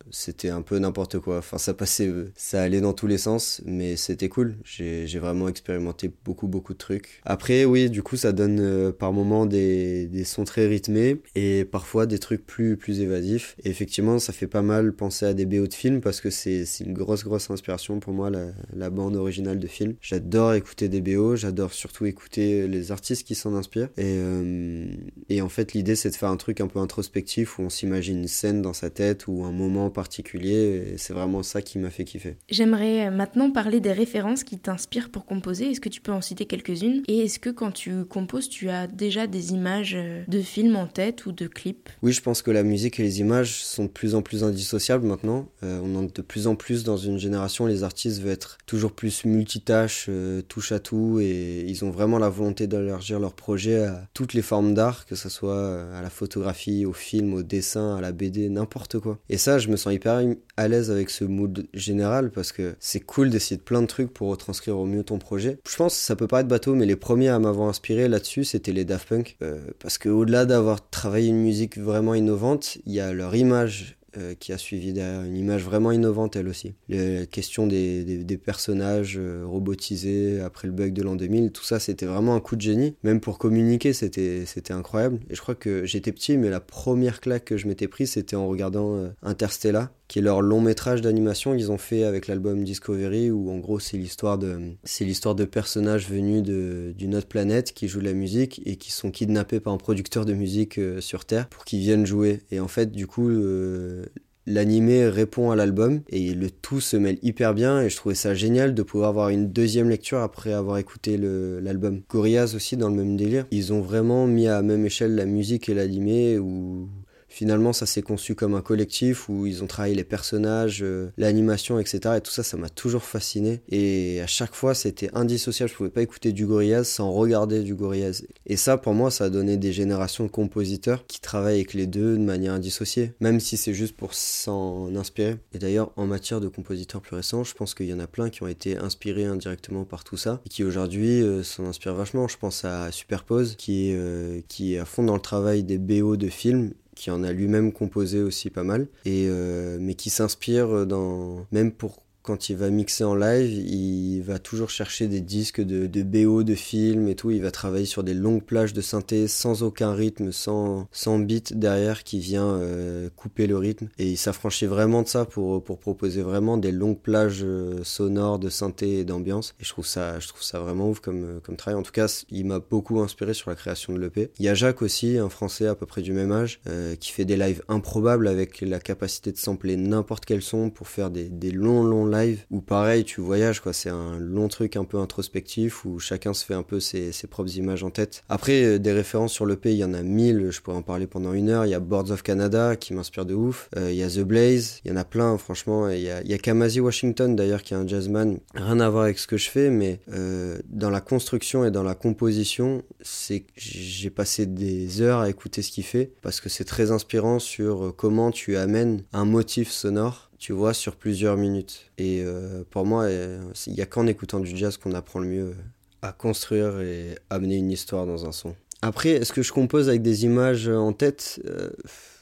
c'était 0.09 0.49
un 0.49 0.61
peu 0.61 0.79
n'importe 0.79 1.19
quoi. 1.19 1.39
Enfin, 1.39 1.57
ça 1.57 1.73
passait, 1.73 2.07
euh, 2.07 2.31
ça 2.35 2.61
allait 2.61 2.81
dans 2.81 2.93
tous 2.93 3.07
les 3.07 3.17
sens, 3.17 3.61
mais 3.65 3.97
c'était 3.97 4.29
cool. 4.29 4.55
J'ai 4.63 5.19
vraiment 5.19 5.49
expérimenté 5.49 6.11
beaucoup, 6.23 6.47
beaucoup 6.47 6.73
de 6.73 6.77
trucs. 6.77 7.21
Après, 7.25 7.65
oui, 7.65 7.89
du 7.89 8.01
coup, 8.01 8.15
ça 8.15 8.31
donne 8.31 8.93
par 8.93 9.11
moments 9.11 9.45
des, 9.45 10.07
des 10.07 10.23
sons 10.23 10.45
très 10.45 10.67
rythmés 10.67 11.17
et 11.35 11.65
parfois 11.65 12.05
des 12.05 12.19
trucs 12.19 12.45
plus, 12.45 12.77
plus 12.77 13.01
évasifs. 13.01 13.55
Et 13.63 13.69
effectivement, 13.69 14.19
ça 14.19 14.31
fait 14.31 14.47
pas 14.47 14.61
mal 14.61 14.93
penser 14.93 15.25
à 15.25 15.33
des 15.33 15.45
BO 15.45 15.67
de 15.67 15.73
films 15.73 15.99
parce 16.01 16.21
que 16.21 16.29
c'est 16.37 16.83
une 16.83 16.93
grosse, 16.93 17.23
grosse 17.23 17.49
inspiration 17.49 17.99
pour 17.99 18.13
moi, 18.13 18.29
la, 18.29 18.89
bande 18.89 19.15
originale 19.15 19.59
de 19.59 19.67
film. 19.67 19.95
J'adore 20.01 20.53
écouter 20.53 20.87
des 20.87 21.01
BO, 21.01 21.35
j'adore 21.35 21.73
surtout 21.73 22.05
écouter 22.05 22.67
les 22.67 22.91
artistes 22.91 23.27
qui 23.27 23.35
s'en 23.35 23.53
inspirent. 23.53 23.89
Et, 23.97 24.15
euh, 24.17 24.85
et 25.29 25.41
en 25.41 25.49
fait, 25.49 25.73
l'idée, 25.73 25.95
c'est 25.95 26.09
de 26.09 26.15
faire 26.15 26.29
un 26.29 26.37
truc 26.37 26.61
un 26.61 26.67
peu 26.67 26.79
introspectif 26.79 27.59
où 27.59 27.63
on 27.63 27.69
s'imagine 27.69 28.19
une 28.19 28.27
scène 28.27 28.61
dans 28.61 28.73
sa 28.73 28.89
tête 28.89 29.27
ou 29.27 29.43
un 29.43 29.51
moment 29.51 29.89
particulier. 29.89 30.93
Et 30.93 30.97
c'est 30.97 31.13
vraiment 31.13 31.43
ça 31.43 31.61
qui 31.61 31.79
m'a 31.79 31.89
fait 31.89 32.05
kiffer. 32.05 32.37
J'aimerais 32.49 33.11
maintenant 33.11 33.51
parler 33.51 33.79
des 33.79 33.91
références 33.91 34.43
qui 34.43 34.57
t'inspirent 34.57 35.09
pour 35.09 35.25
composer. 35.25 35.71
Est-ce 35.71 35.81
que 35.81 35.89
tu 35.89 36.01
peux 36.01 36.13
en 36.13 36.21
citer 36.21 36.45
quelques-unes? 36.45 37.03
Et 37.07 37.19
est-ce 37.25 37.39
que 37.39 37.49
quand 37.49 37.71
tu 37.71 38.05
composes, 38.05 38.49
tu 38.49 38.69
as 38.69 38.87
déjà 38.87 39.27
des 39.27 39.51
images 39.51 39.95
euh, 39.95 40.23
de 40.27 40.41
films 40.41 40.75
en 40.75 40.87
tête 40.87 41.25
ou 41.25 41.31
de 41.31 41.47
clips? 41.47 41.89
Oui, 42.01 42.13
je 42.13 42.21
pense 42.21 42.41
que 42.41 42.51
la 42.51 42.63
musique 42.63 42.99
et 42.99 43.03
les 43.03 43.19
images 43.19 43.63
sont 43.63 43.83
de 43.83 43.89
plus 43.89 44.15
en 44.15 44.21
plus 44.21 44.43
indissociables 44.43 45.05
maintenant. 45.05 45.49
Euh, 45.63 45.79
on 45.83 45.95
en 45.95 46.03
de 46.03 46.21
plus 46.27 46.47
en 46.47 46.55
plus 46.55 46.83
dans 46.83 46.97
une 46.97 47.17
génération, 47.17 47.65
les 47.65 47.83
artistes 47.83 48.21
veulent 48.21 48.31
être 48.31 48.57
toujours 48.65 48.91
plus 48.91 49.25
multitâches, 49.25 50.07
euh, 50.09 50.41
touche 50.41 50.71
à 50.71 50.79
tout, 50.79 51.19
et 51.19 51.65
ils 51.67 51.85
ont 51.85 51.89
vraiment 51.89 52.19
la 52.19 52.29
volonté 52.29 52.67
d'élargir 52.67 53.19
leur 53.19 53.33
projet 53.33 53.85
à 53.85 54.07
toutes 54.13 54.33
les 54.33 54.41
formes 54.41 54.73
d'art, 54.73 55.05
que 55.05 55.15
ce 55.15 55.29
soit 55.29 55.55
euh, 55.55 55.97
à 55.99 56.01
la 56.01 56.09
photographie, 56.09 56.85
au 56.85 56.93
film, 56.93 57.33
au 57.33 57.43
dessin, 57.43 57.95
à 57.95 58.01
la 58.01 58.11
BD, 58.11 58.49
n'importe 58.49 58.99
quoi. 58.99 59.19
Et 59.29 59.37
ça, 59.37 59.57
je 59.57 59.69
me 59.69 59.75
sens 59.75 59.93
hyper 59.93 60.21
à 60.57 60.67
l'aise 60.67 60.91
avec 60.91 61.09
ce 61.09 61.23
mood 61.23 61.67
général 61.73 62.31
parce 62.31 62.51
que 62.51 62.75
c'est 62.79 62.99
cool 62.99 63.29
d'essayer 63.29 63.57
de 63.57 63.61
plein 63.61 63.81
de 63.81 63.87
trucs 63.87 64.13
pour 64.13 64.29
retranscrire 64.29 64.77
au 64.77 64.85
mieux 64.85 65.03
ton 65.03 65.19
projet. 65.19 65.59
Je 65.67 65.75
pense 65.75 65.95
que 65.95 66.01
ça 66.01 66.15
peut 66.15 66.27
paraître 66.27 66.49
bateau, 66.49 66.75
mais 66.75 66.85
les 66.85 66.95
premiers 66.95 67.29
à 67.29 67.39
m'avoir 67.39 67.69
inspiré 67.69 68.07
là-dessus, 68.07 68.43
c'était 68.43 68.71
les 68.71 68.85
Daft 68.85 69.07
Punk. 69.07 69.37
Euh, 69.41 69.59
parce 69.79 69.97
que 69.97 70.09
au-delà 70.09 70.45
d'avoir 70.45 70.89
travaillé 70.89 71.29
une 71.29 71.41
musique 71.41 71.77
vraiment 71.77 72.13
innovante, 72.13 72.77
il 72.85 72.93
y 72.93 72.99
a 72.99 73.13
leur 73.13 73.35
image 73.35 73.97
euh, 74.17 74.33
qui 74.39 74.51
a 74.51 74.57
suivi 74.57 74.97
une 74.99 75.35
image 75.35 75.63
vraiment 75.63 75.91
innovante 75.91 76.35
elle 76.35 76.47
aussi. 76.47 76.73
La 76.89 77.25
question 77.25 77.67
des, 77.67 78.39
personnages 78.43 79.17
euh, 79.17 79.43
robotisés 79.45 80.39
après 80.41 80.67
le 80.67 80.73
bug 80.73 80.93
de 80.93 81.03
l'an 81.03 81.15
2000, 81.15 81.51
tout 81.51 81.63
ça 81.63 81.79
c'était 81.79 82.05
vraiment 82.05 82.35
un 82.35 82.39
coup 82.39 82.55
de 82.55 82.61
génie. 82.61 82.95
Même 83.03 83.19
pour 83.19 83.37
communiquer 83.37 83.93
c'était, 83.93 84.45
c'était 84.45 84.73
incroyable. 84.73 85.19
Et 85.29 85.35
je 85.35 85.41
crois 85.41 85.55
que 85.55 85.85
j'étais 85.85 86.11
petit 86.11 86.37
mais 86.37 86.49
la 86.49 86.59
première 86.59 87.21
claque 87.21 87.45
que 87.45 87.57
je 87.57 87.67
m'étais 87.67 87.87
prise 87.87 88.11
c'était 88.11 88.35
en 88.35 88.47
regardant 88.47 88.95
euh, 88.95 89.09
Interstellar 89.21 89.89
qui 90.07 90.19
est 90.19 90.21
leur 90.21 90.41
long 90.41 90.61
métrage 90.61 91.01
d'animation 91.01 91.55
qu'ils 91.55 91.71
ont 91.71 91.77
fait 91.77 92.03
avec 92.03 92.27
l'album 92.27 92.63
Discovery 92.63 93.31
où 93.31 93.51
en 93.51 93.57
gros 93.57 93.79
c'est 93.79 93.97
l'histoire 93.97 94.37
de 94.37 94.59
c'est 94.83 95.05
l'histoire 95.05 95.35
de 95.35 95.45
personnages 95.45 96.09
venus 96.09 96.43
d'une 96.43 97.15
autre 97.15 97.27
planète 97.27 97.73
qui 97.73 97.87
jouent 97.87 97.99
de 97.99 98.05
la 98.05 98.13
musique 98.13 98.61
et 98.65 98.77
qui 98.77 98.91
sont 98.91 99.11
kidnappés 99.11 99.59
par 99.59 99.73
un 99.73 99.77
producteur 99.77 100.25
de 100.25 100.33
musique 100.33 100.77
euh, 100.79 101.01
sur 101.01 101.25
Terre 101.25 101.47
pour 101.49 101.65
qu'ils 101.65 101.79
viennent 101.79 102.05
jouer 102.05 102.41
et 102.51 102.59
en 102.59 102.67
fait 102.67 102.91
du 102.91 103.07
coup 103.07 103.29
euh, 103.29 104.05
l'animé 104.47 105.07
répond 105.07 105.51
à 105.51 105.55
l'album 105.55 106.01
et 106.09 106.33
le 106.33 106.49
tout 106.49 106.79
se 106.79 106.97
mêle 106.97 107.19
hyper 107.21 107.53
bien 107.53 107.81
et 107.81 107.89
je 107.89 107.97
trouvais 107.97 108.15
ça 108.15 108.33
génial 108.33 108.73
de 108.73 108.81
pouvoir 108.81 109.09
avoir 109.09 109.29
une 109.29 109.51
deuxième 109.51 109.89
lecture 109.89 110.19
après 110.19 110.53
avoir 110.53 110.77
écouté 110.77 111.17
l'album. 111.17 112.01
Gorillaz 112.09 112.55
aussi 112.55 112.77
dans 112.77 112.89
le 112.89 112.95
même 112.95 113.17
délire. 113.17 113.45
Ils 113.51 113.73
ont 113.73 113.81
vraiment 113.81 114.25
mis 114.25 114.47
à 114.47 114.61
même 114.61 114.85
échelle 114.85 115.15
la 115.15 115.25
musique 115.25 115.67
et 115.67 115.73
l'animé 115.73 116.39
où 116.39 116.87
finalement 117.27 117.73
ça 117.73 117.85
s'est 117.85 118.01
conçu 118.01 118.35
comme 118.35 118.55
un 118.55 118.61
collectif 118.61 119.29
où 119.29 119.45
ils 119.45 119.63
ont 119.63 119.67
travaillé 119.67 119.95
les 119.95 120.03
personnages, 120.03 120.81
euh, 120.81 121.11
l'animation, 121.17 121.79
etc. 121.79 122.15
Et 122.17 122.21
tout 122.21 122.31
ça, 122.31 122.43
ça 122.43 122.57
m'a 122.57 122.69
toujours 122.69 123.03
fasciné. 123.03 123.61
Et 123.69 124.21
à 124.21 124.27
chaque 124.27 124.55
fois, 124.55 124.73
c'était 124.73 125.09
indissociable. 125.13 125.69
Je 125.69 125.75
pouvais 125.75 125.89
pas 125.89 126.01
écouter 126.01 126.31
du 126.31 126.45
Gorillaz 126.45 126.85
sans 126.85 127.11
regarder 127.11 127.63
du 127.63 127.75
Gorillaz. 127.75 128.23
Et 128.45 128.57
ça, 128.57 128.77
pour 128.77 128.93
moi, 128.93 129.11
ça 129.11 129.25
a 129.25 129.29
donné 129.29 129.57
des 129.57 129.73
générations 129.73 130.25
de 130.25 130.29
compositeurs 130.29 131.05
qui 131.07 131.21
travaillent 131.21 131.55
avec 131.55 131.73
les 131.73 131.87
deux 131.87 132.17
de 132.17 132.23
manière 132.23 132.53
indissociée, 132.53 133.13
même 133.19 133.39
si 133.39 133.57
c'est 133.57 133.73
juste 133.73 133.95
pour 133.95 134.13
s'en 134.13 134.95
inspirer. 134.95 135.37
Et 135.53 135.59
d'ailleurs, 135.59 135.91
en 135.95 136.05
matière 136.05 136.41
de 136.41 136.47
compositeurs 136.47 137.01
plus 137.01 137.15
récents, 137.15 137.43
je 137.43 137.53
pense 137.53 137.73
qu'il 137.73 137.87
y 137.87 137.93
en 137.93 137.99
a 137.99 138.07
plein 138.07 138.29
qui 138.29 138.43
ont 138.43 138.47
été 138.47 138.77
inspirés 138.77 139.25
indirectement 139.25 139.83
par 139.83 140.03
tout 140.03 140.17
ça 140.17 140.41
et 140.45 140.49
qui 140.49 140.63
aujourd'hui 140.63 141.21
euh, 141.21 141.43
s'en 141.43 141.65
inspirent 141.65 141.95
vachement. 141.95 142.27
Je 142.27 142.37
pense 142.37 142.65
à 142.65 142.91
Superpose 142.91 143.55
qui 143.57 143.89
est, 143.89 143.95
euh, 143.95 144.41
qui 144.47 144.75
est 144.75 144.79
à 144.79 144.85
fond 144.85 145.03
dans 145.03 145.15
le 145.15 145.21
travail 145.21 145.63
des 145.63 145.77
BO 145.77 146.17
de 146.17 146.29
films 146.29 146.71
qui 146.97 147.11
en 147.11 147.23
a 147.23 147.31
lui-même 147.31 147.71
composé 147.71 148.21
aussi 148.21 148.49
pas 148.49 148.63
mal, 148.63 148.87
et, 149.05 149.27
euh, 149.29 149.77
mais 149.79 149.93
qui 149.93 150.09
s'inspire 150.09 150.85
dans, 150.85 151.45
même 151.51 151.71
pour 151.71 152.01
quand 152.27 152.49
il 152.49 152.57
va 152.57 152.69
mixer 152.69 153.05
en 153.05 153.15
live, 153.15 153.49
il 153.49 154.19
va 154.19 154.37
toujours 154.37 154.69
chercher 154.69 155.07
des 155.07 155.21
disques 155.21 155.61
de, 155.61 156.03
BO 156.03 156.43
de 156.43 156.55
films 156.55 157.07
et 157.07 157.15
tout. 157.15 157.31
Il 157.31 157.41
va 157.41 157.51
travailler 157.51 157.85
sur 157.85 158.03
des 158.03 158.13
longues 158.13 158.43
plages 158.43 158.73
de 158.73 158.81
synthé 158.81 159.29
sans 159.29 159.63
aucun 159.63 159.93
rythme, 159.93 160.33
sans, 160.33 160.89
sans 160.91 161.19
beat 161.19 161.57
derrière 161.57 162.03
qui 162.03 162.19
vient 162.19 162.49
euh, 162.49 163.09
couper 163.15 163.47
le 163.47 163.57
rythme. 163.57 163.87
Et 163.97 164.09
il 164.09 164.17
s'affranchit 164.17 164.65
vraiment 164.65 165.03
de 165.03 165.07
ça 165.07 165.23
pour, 165.23 165.63
pour 165.63 165.79
proposer 165.79 166.21
vraiment 166.21 166.57
des 166.57 166.73
longues 166.73 166.99
plages 166.99 167.43
euh, 167.43 167.81
sonores 167.85 168.39
de 168.39 168.49
synthé 168.49 168.99
et 168.99 169.05
d'ambiance. 169.05 169.55
Et 169.61 169.63
je 169.63 169.69
trouve 169.69 169.87
ça, 169.87 170.19
je 170.19 170.27
trouve 170.27 170.43
ça 170.43 170.59
vraiment 170.59 170.89
ouf 170.89 170.99
comme, 170.99 171.23
euh, 171.23 171.39
comme 171.39 171.55
travail. 171.55 171.79
En 171.79 171.83
tout 171.83 171.93
cas, 171.93 172.23
il 172.29 172.45
m'a 172.45 172.59
beaucoup 172.59 172.99
inspiré 172.99 173.33
sur 173.33 173.49
la 173.49 173.55
création 173.55 173.93
de 173.93 173.99
l'EP. 173.99 174.31
Il 174.37 174.43
y 174.43 174.49
a 174.49 174.53
Jacques 174.53 174.81
aussi, 174.81 175.17
un 175.17 175.29
Français 175.29 175.67
à 175.67 175.75
peu 175.75 175.85
près 175.85 176.01
du 176.01 176.11
même 176.11 176.33
âge, 176.33 176.59
qui 176.99 177.13
fait 177.13 177.25
des 177.25 177.37
lives 177.37 177.63
improbables 177.69 178.27
avec 178.27 178.59
la 178.59 178.81
capacité 178.81 179.31
de 179.31 179.37
sampler 179.37 179.77
n'importe 179.77 180.25
quel 180.25 180.41
son 180.41 180.69
pour 180.69 180.89
faire 180.89 181.09
des, 181.09 181.29
des 181.29 181.51
longs, 181.51 181.83
longs 181.83 182.05
lives 182.05 182.16
live 182.17 182.45
où 182.51 182.61
pareil 182.61 183.03
tu 183.03 183.21
voyages 183.21 183.59
quoi. 183.59 183.73
C'est 183.73 183.89
un 183.89 184.17
long 184.19 184.47
truc 184.47 184.75
un 184.75 184.85
peu 184.85 184.97
introspectif 184.97 185.85
où 185.85 185.99
chacun 185.99 186.33
se 186.33 186.45
fait 186.45 186.53
un 186.53 186.63
peu 186.63 186.79
ses, 186.79 187.11
propres 187.29 187.57
images 187.57 187.83
en 187.83 187.89
tête. 187.89 188.23
Après 188.29 188.63
euh, 188.63 188.79
des 188.79 188.91
références 188.91 189.33
sur 189.33 189.45
le 189.45 189.53
l'EP 189.53 189.71
il 189.71 189.77
y 189.77 189.83
en 189.83 189.93
a 189.93 190.03
mille. 190.03 190.49
Je 190.51 190.61
pourrais 190.61 190.77
en 190.77 190.81
parler 190.81 191.07
pendant 191.07 191.33
une 191.33 191.49
heure. 191.49 191.65
Il 191.65 191.69
y 191.69 191.73
a 191.73 191.79
Boards 191.79 192.11
of 192.11 192.21
Canada 192.21 192.75
qui 192.75 192.93
m'inspire 192.93 193.25
de 193.25 193.33
ouf. 193.33 193.69
Euh, 193.77 193.91
il 193.91 193.97
y 193.97 194.03
a 194.03 194.09
The 194.09 194.19
Blaze. 194.19 194.81
Il 194.83 194.91
y 194.91 194.93
en 194.93 194.97
a 194.97 195.05
plein 195.05 195.37
franchement. 195.37 195.89
Il 195.89 196.01
y 196.01 196.09
a, 196.09 196.21
il 196.21 196.29
y 196.29 196.33
a 196.33 196.37
Kamasi 196.37 196.79
Washington 196.79 197.35
d'ailleurs 197.35 197.63
qui 197.63 197.73
est 197.73 197.77
un 197.77 197.87
jazzman. 197.87 198.39
Rien 198.53 198.79
à 198.79 198.89
voir 198.89 199.03
avec 199.03 199.19
ce 199.19 199.27
que 199.27 199.37
je 199.37 199.49
fais 199.49 199.69
mais 199.69 199.99
euh, 200.13 200.57
dans 200.69 200.89
la 200.89 201.01
construction 201.01 201.65
et 201.65 201.71
dans 201.71 201.83
la 201.83 201.95
composition 201.95 202.83
c'est 203.01 203.45
j'ai 203.55 204.09
passé 204.09 204.45
des 204.45 205.01
heures 205.01 205.19
à 205.19 205.29
écouter 205.29 205.61
ce 205.61 205.71
qu'il 205.71 205.83
fait 205.83 206.11
parce 206.21 206.41
que 206.41 206.49
c'est 206.49 206.65
très 206.65 206.91
inspirant 206.91 207.39
sur 207.39 207.93
comment 207.95 208.31
tu 208.31 208.57
amènes 208.57 209.03
un 209.13 209.25
motif 209.25 209.71
sonore 209.71 210.26
tu 210.39 210.53
vois, 210.53 210.73
sur 210.73 210.95
plusieurs 210.95 211.37
minutes. 211.37 211.91
Et 211.97 212.21
euh, 212.23 212.63
pour 212.69 212.85
moi, 212.85 213.03
euh, 213.03 213.39
il 213.65 213.73
n'y 213.73 213.81
a 213.81 213.85
qu'en 213.85 214.07
écoutant 214.07 214.39
du 214.39 214.55
jazz 214.55 214.77
qu'on 214.77 214.93
apprend 214.93 215.19
le 215.19 215.27
mieux 215.27 215.55
à 216.01 216.11
construire 216.11 216.79
et 216.79 217.15
amener 217.29 217.55
une 217.55 217.71
histoire 217.71 218.05
dans 218.05 218.25
un 218.25 218.31
son. 218.31 218.55
Après, 218.81 219.09
est-ce 219.09 219.33
que 219.33 219.41
je 219.41 219.51
compose 219.51 219.89
avec 219.89 220.01
des 220.03 220.25
images 220.25 220.67
en 220.69 220.93
tête? 220.93 221.41
Euh, 221.45 221.69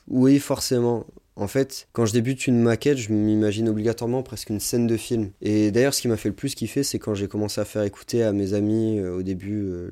Oui, 0.07 0.39
forcément. 0.39 1.05
En 1.37 1.47
fait, 1.47 1.87
quand 1.91 2.05
je 2.05 2.13
débute 2.13 2.47
une 2.47 2.61
maquette, 2.61 2.97
je 2.97 3.11
m'imagine 3.11 3.67
obligatoirement 3.67 4.23
presque 4.23 4.49
une 4.49 4.61
scène 4.61 4.87
de 4.87 4.95
film. 4.95 5.31
Et 5.41 5.71
d'ailleurs, 5.71 5.93
ce 5.93 6.01
qui 6.01 6.07
m'a 6.07 6.15
fait 6.15 6.29
le 6.29 6.35
plus 6.35 6.55
kiffer, 6.55 6.83
c'est 6.83 6.97
quand 6.97 7.13
j'ai 7.13 7.27
commencé 7.27 7.59
à 7.59 7.65
faire 7.65 7.83
écouter 7.83 8.23
à 8.23 8.31
mes 8.31 8.53
amis 8.53 8.99
euh, 8.99 9.17
au 9.17 9.23
début 9.23 9.65
euh, 9.67 9.89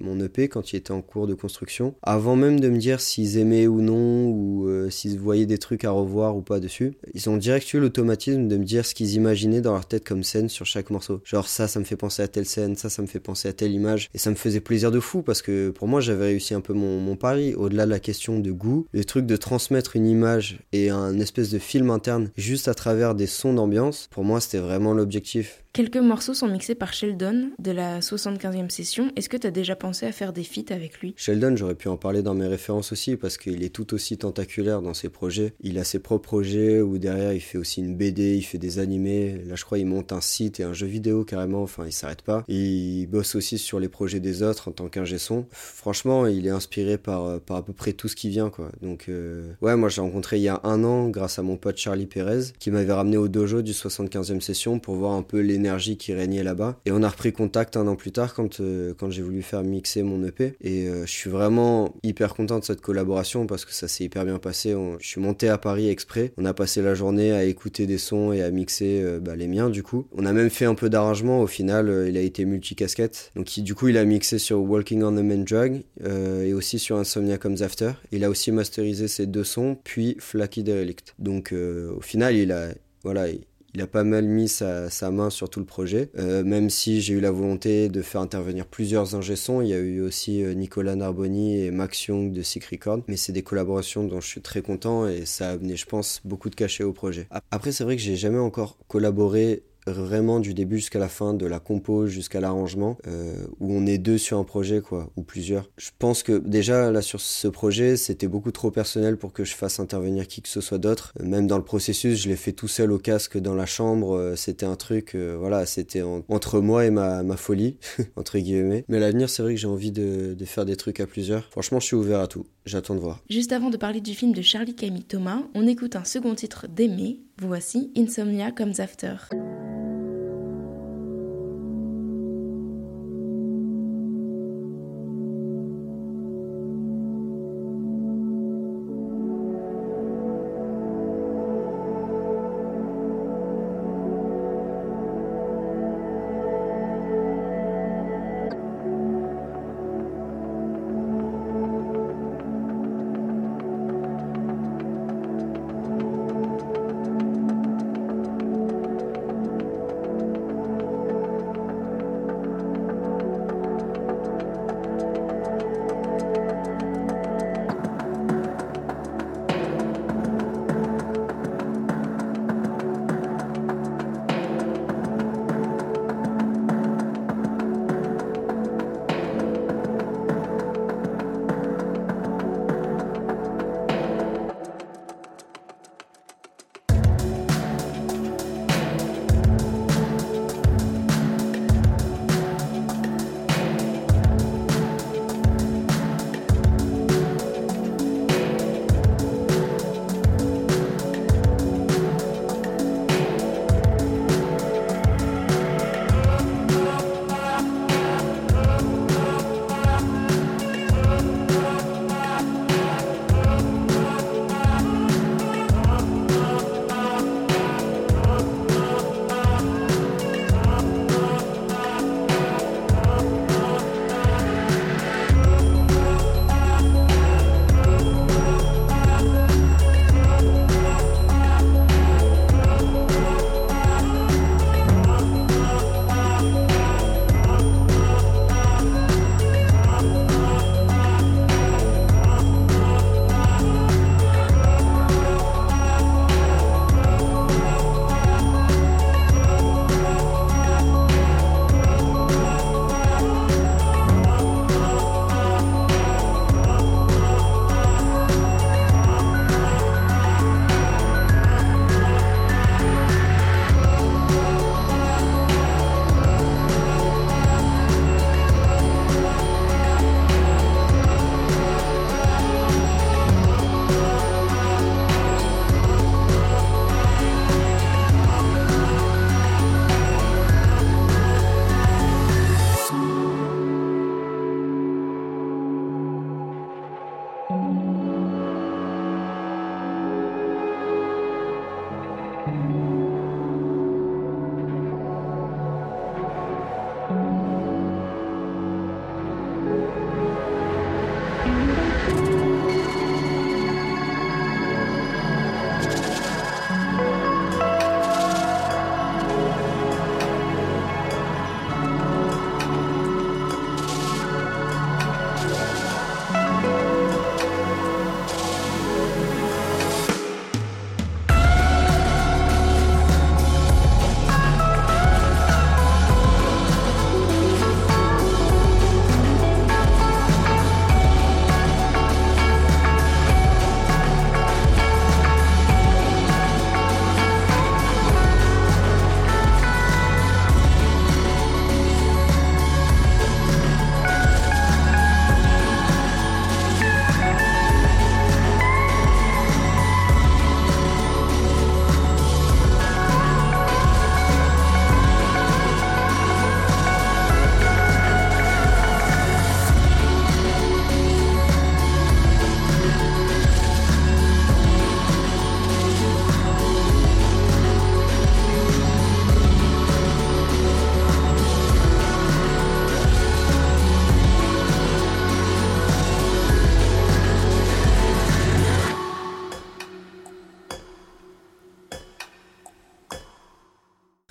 mon 0.00 0.20
EP 0.20 0.48
quand 0.48 0.72
il 0.72 0.76
était 0.76 0.92
en 0.92 1.00
cours 1.00 1.26
de 1.26 1.34
construction, 1.34 1.94
avant 2.02 2.36
même 2.36 2.60
de 2.60 2.68
me 2.68 2.78
dire 2.78 3.00
s'ils 3.00 3.38
aimaient 3.38 3.66
ou 3.66 3.80
non, 3.80 4.28
ou 4.28 4.68
euh, 4.68 4.90
s'ils 4.90 5.18
voyaient 5.18 5.46
des 5.46 5.56
trucs 5.56 5.84
à 5.84 5.90
revoir 5.90 6.36
ou 6.36 6.42
pas 6.42 6.60
dessus. 6.60 6.92
Ils 7.14 7.30
ont 7.30 7.38
direct 7.38 7.72
eu 7.72 7.80
l'automatisme 7.80 8.46
de 8.46 8.56
me 8.56 8.64
dire 8.64 8.84
ce 8.84 8.94
qu'ils 8.94 9.14
imaginaient 9.14 9.62
dans 9.62 9.72
leur 9.72 9.86
tête 9.86 10.04
comme 10.04 10.22
scène 10.22 10.50
sur 10.50 10.66
chaque 10.66 10.90
morceau. 10.90 11.22
Genre 11.24 11.48
ça, 11.48 11.66
ça 11.66 11.80
me 11.80 11.84
fait 11.84 11.96
penser 11.96 12.22
à 12.22 12.28
telle 12.28 12.46
scène, 12.46 12.76
ça, 12.76 12.90
ça 12.90 13.00
me 13.00 13.06
fait 13.06 13.20
penser 13.20 13.48
à 13.48 13.54
telle 13.54 13.72
image. 13.72 14.10
Et 14.12 14.18
ça 14.18 14.28
me 14.28 14.36
faisait 14.36 14.60
plaisir 14.60 14.90
de 14.90 15.00
fou 15.00 15.22
parce 15.22 15.40
que 15.40 15.70
pour 15.70 15.88
moi, 15.88 16.00
j'avais 16.02 16.26
réussi 16.26 16.52
un 16.52 16.60
peu 16.60 16.74
mon, 16.74 17.00
mon 17.00 17.16
pari. 17.16 17.54
Au-delà 17.54 17.86
de 17.86 17.90
la 17.90 18.00
question 18.00 18.38
de 18.38 18.50
goût, 18.50 18.86
le 18.92 19.04
truc 19.04 19.24
de 19.24 19.36
transmettre 19.36 19.96
une 19.96 20.06
image 20.06 20.58
et 20.74 20.90
un 20.90 21.18
espèce 21.20 21.50
de 21.50 21.58
film 21.60 21.90
interne 21.90 22.30
juste 22.36 22.66
à 22.66 22.74
travers 22.74 23.14
des 23.14 23.28
sons 23.28 23.54
d'ambiance, 23.54 24.08
pour 24.10 24.24
moi 24.24 24.40
c'était 24.40 24.58
vraiment 24.58 24.92
l'objectif. 24.92 25.63
Quelques 25.74 25.96
morceaux 25.96 26.34
sont 26.34 26.46
mixés 26.46 26.76
par 26.76 26.92
Sheldon 26.92 27.50
de 27.58 27.72
la 27.72 27.98
75e 27.98 28.70
session. 28.70 29.10
Est-ce 29.16 29.28
que 29.28 29.36
tu 29.36 29.48
as 29.48 29.50
déjà 29.50 29.74
pensé 29.74 30.06
à 30.06 30.12
faire 30.12 30.32
des 30.32 30.44
feats 30.44 30.72
avec 30.72 31.00
lui? 31.00 31.14
Sheldon, 31.16 31.56
j'aurais 31.56 31.74
pu 31.74 31.88
en 31.88 31.96
parler 31.96 32.22
dans 32.22 32.32
mes 32.32 32.46
références 32.46 32.92
aussi 32.92 33.16
parce 33.16 33.38
qu'il 33.38 33.64
est 33.64 33.74
tout 33.74 33.92
aussi 33.92 34.16
tentaculaire 34.16 34.82
dans 34.82 34.94
ses 34.94 35.08
projets. 35.08 35.52
Il 35.60 35.76
a 35.80 35.82
ses 35.82 35.98
propres 35.98 36.28
projets 36.28 36.80
où 36.80 36.98
derrière 36.98 37.32
il 37.32 37.40
fait 37.40 37.58
aussi 37.58 37.80
une 37.80 37.96
BD, 37.96 38.36
il 38.36 38.42
fait 38.42 38.58
des 38.58 38.78
animés. 38.78 39.42
Là, 39.48 39.56
je 39.56 39.64
crois, 39.64 39.80
il 39.80 39.86
monte 39.86 40.12
un 40.12 40.20
site 40.20 40.60
et 40.60 40.62
un 40.62 40.72
jeu 40.72 40.86
vidéo 40.86 41.24
carrément. 41.24 41.64
Enfin, 41.64 41.86
il 41.86 41.92
s'arrête 41.92 42.22
pas. 42.22 42.44
Il 42.46 43.06
bosse 43.06 43.34
aussi 43.34 43.58
sur 43.58 43.80
les 43.80 43.88
projets 43.88 44.20
des 44.20 44.44
autres 44.44 44.68
en 44.68 44.70
tant 44.70 44.88
qu'ingé 44.88 45.18
son. 45.18 45.44
Franchement, 45.50 46.28
il 46.28 46.46
est 46.46 46.50
inspiré 46.50 46.98
par, 46.98 47.40
par 47.40 47.56
à 47.56 47.64
peu 47.64 47.72
près 47.72 47.94
tout 47.94 48.06
ce 48.06 48.14
qui 48.14 48.28
vient. 48.28 48.52
Donc, 48.80 49.06
euh... 49.08 49.52
ouais, 49.60 49.74
moi 49.74 49.88
j'ai 49.88 50.02
rencontré 50.02 50.36
il 50.36 50.42
y 50.44 50.48
a 50.48 50.60
un 50.62 50.84
an 50.84 51.08
grâce 51.08 51.40
à 51.40 51.42
mon 51.42 51.56
pote 51.56 51.78
Charlie 51.78 52.06
Perez 52.06 52.52
qui 52.60 52.70
m'avait 52.70 52.92
ramené 52.92 53.16
au 53.16 53.26
dojo 53.26 53.60
du 53.60 53.72
75e 53.72 54.40
session 54.40 54.78
pour 54.78 54.94
voir 54.94 55.14
un 55.14 55.22
peu 55.22 55.40
les 55.40 55.63
qui 55.98 56.12
régnait 56.12 56.42
là-bas. 56.42 56.78
Et 56.84 56.92
on 56.92 57.02
a 57.02 57.08
repris 57.08 57.32
contact 57.32 57.76
un 57.76 57.86
an 57.86 57.96
plus 57.96 58.12
tard 58.12 58.34
quand, 58.34 58.60
euh, 58.60 58.94
quand 58.96 59.10
j'ai 59.10 59.22
voulu 59.22 59.42
faire 59.42 59.62
mixer 59.62 60.02
mon 60.02 60.22
EP. 60.24 60.54
Et 60.60 60.88
euh, 60.88 61.06
je 61.06 61.10
suis 61.10 61.30
vraiment 61.30 61.94
hyper 62.02 62.34
content 62.34 62.58
de 62.58 62.64
cette 62.64 62.80
collaboration 62.80 63.46
parce 63.46 63.64
que 63.64 63.72
ça 63.72 63.88
s'est 63.88 64.04
hyper 64.04 64.24
bien 64.24 64.38
passé. 64.38 64.74
je 65.00 65.06
suis 65.06 65.20
monté 65.20 65.48
à 65.48 65.58
Paris 65.58 65.88
exprès. 65.88 66.32
On 66.36 66.44
a 66.44 66.54
passé 66.54 66.82
la 66.82 66.94
journée 66.94 67.32
à 67.32 67.44
écouter 67.44 67.86
des 67.86 67.98
sons 67.98 68.32
et 68.32 68.42
à 68.42 68.50
mixer 68.50 69.00
euh, 69.02 69.20
bah, 69.20 69.36
les 69.36 69.48
miens 69.48 69.70
du 69.70 69.82
coup. 69.82 70.06
On 70.16 70.26
a 70.26 70.32
même 70.32 70.50
fait 70.50 70.66
un 70.66 70.74
peu 70.74 70.90
d'arrangement. 70.90 71.40
Au 71.40 71.46
final, 71.46 72.06
il 72.08 72.16
a 72.16 72.20
été 72.20 72.44
multicasquette. 72.44 73.32
Donc 73.36 73.58
du 73.58 73.74
coup, 73.74 73.88
il 73.88 73.96
a 73.96 74.04
mixé 74.04 74.38
sur 74.38 74.60
Walking 74.62 75.02
on 75.02 75.12
the 75.12 75.24
Main 75.24 75.44
Drug 75.44 75.82
et 76.04 76.52
aussi 76.52 76.78
sur 76.78 76.96
Insomnia 76.96 77.38
Comes 77.38 77.62
After. 77.62 77.92
Il 78.12 78.24
a 78.24 78.30
aussi 78.30 78.52
masterisé 78.52 79.08
ces 79.08 79.26
deux 79.26 79.44
sons, 79.44 79.76
puis 79.82 80.16
Flaky 80.18 80.62
Derelict. 80.62 81.14
Donc 81.18 81.52
au 81.52 82.00
final, 82.00 82.36
il 82.36 82.52
a 82.52 82.68
voilà, 83.04 83.26
il 83.74 83.82
a 83.82 83.86
pas 83.88 84.04
mal 84.04 84.24
mis 84.26 84.48
sa, 84.48 85.10
main 85.10 85.30
sur 85.30 85.50
tout 85.50 85.60
le 85.60 85.66
projet. 85.66 86.10
Euh, 86.16 86.44
même 86.44 86.70
si 86.70 87.00
j'ai 87.00 87.14
eu 87.14 87.20
la 87.20 87.32
volonté 87.32 87.88
de 87.88 88.02
faire 88.02 88.20
intervenir 88.20 88.66
plusieurs 88.66 89.14
ingé 89.14 89.34
il 89.34 89.66
y 89.66 89.74
a 89.74 89.78
eu 89.78 90.00
aussi 90.00 90.44
euh, 90.44 90.54
Nicolas 90.54 90.94
Narboni 90.94 91.58
et 91.58 91.70
Max 91.70 92.06
Young 92.06 92.32
de 92.32 92.42
Sick 92.42 92.64
Record. 92.66 93.00
Mais 93.08 93.16
c'est 93.16 93.32
des 93.32 93.42
collaborations 93.42 94.04
dont 94.04 94.20
je 94.20 94.28
suis 94.28 94.40
très 94.40 94.62
content 94.62 95.08
et 95.08 95.26
ça 95.26 95.50
a 95.50 95.52
amené, 95.54 95.76
je 95.76 95.86
pense, 95.86 96.20
beaucoup 96.24 96.50
de 96.50 96.54
cachets 96.54 96.84
au 96.84 96.92
projet. 96.92 97.26
Après, 97.50 97.72
c'est 97.72 97.84
vrai 97.84 97.96
que 97.96 98.02
j'ai 98.02 98.16
jamais 98.16 98.38
encore 98.38 98.78
collaboré 98.86 99.64
vraiment 99.86 100.40
du 100.40 100.54
début 100.54 100.76
jusqu'à 100.76 100.98
la 100.98 101.08
fin, 101.08 101.34
de 101.34 101.46
la 101.46 101.58
compo 101.58 102.06
jusqu'à 102.06 102.40
l'arrangement, 102.40 102.96
euh, 103.06 103.34
où 103.60 103.72
on 103.72 103.86
est 103.86 103.98
deux 103.98 104.18
sur 104.18 104.38
un 104.38 104.44
projet, 104.44 104.80
quoi, 104.80 105.10
ou 105.16 105.22
plusieurs. 105.22 105.70
Je 105.76 105.90
pense 105.98 106.22
que 106.22 106.38
déjà, 106.38 106.90
là, 106.90 107.02
sur 107.02 107.20
ce 107.20 107.48
projet, 107.48 107.96
c'était 107.96 108.28
beaucoup 108.28 108.52
trop 108.52 108.70
personnel 108.70 109.16
pour 109.16 109.32
que 109.32 109.44
je 109.44 109.54
fasse 109.54 109.80
intervenir 109.80 110.26
qui 110.26 110.42
que 110.42 110.48
ce 110.48 110.60
soit 110.60 110.78
d'autre. 110.78 111.12
Même 111.22 111.46
dans 111.46 111.58
le 111.58 111.64
processus, 111.64 112.22
je 112.22 112.28
l'ai 112.28 112.36
fait 112.36 112.52
tout 112.52 112.68
seul 112.68 112.92
au 112.92 112.98
casque 112.98 113.38
dans 113.38 113.54
la 113.54 113.66
chambre. 113.66 114.16
Euh, 114.16 114.36
c'était 114.36 114.66
un 114.66 114.76
truc, 114.76 115.14
euh, 115.14 115.36
voilà, 115.38 115.66
c'était 115.66 116.02
entre 116.02 116.60
moi 116.60 116.84
et 116.84 116.90
ma, 116.90 117.22
ma 117.22 117.36
folie, 117.36 117.78
entre 118.16 118.38
guillemets. 118.38 118.84
Mais 118.88 118.98
à 118.98 119.00
l'avenir, 119.00 119.28
c'est 119.28 119.42
vrai 119.42 119.54
que 119.54 119.60
j'ai 119.60 119.66
envie 119.66 119.92
de, 119.92 120.34
de 120.34 120.44
faire 120.44 120.64
des 120.64 120.76
trucs 120.76 121.00
à 121.00 121.06
plusieurs. 121.06 121.44
Franchement, 121.50 121.80
je 121.80 121.86
suis 121.86 121.96
ouvert 121.96 122.20
à 122.20 122.26
tout. 122.26 122.46
J'attends 122.66 122.94
de 122.94 123.00
voir. 123.00 123.22
Juste 123.28 123.52
avant 123.52 123.70
de 123.70 123.76
parler 123.76 124.00
du 124.00 124.14
film 124.14 124.32
de 124.32 124.42
Charlie 124.42 124.74
Camille 124.74 125.04
Thomas, 125.04 125.42
on 125.54 125.66
écoute 125.66 125.96
un 125.96 126.04
second 126.04 126.34
titre 126.34 126.66
d'Aimé. 126.68 127.20
Voici 127.40 127.92
Insomnia 127.96 128.52
Comes 128.52 128.74
After. 128.78 129.16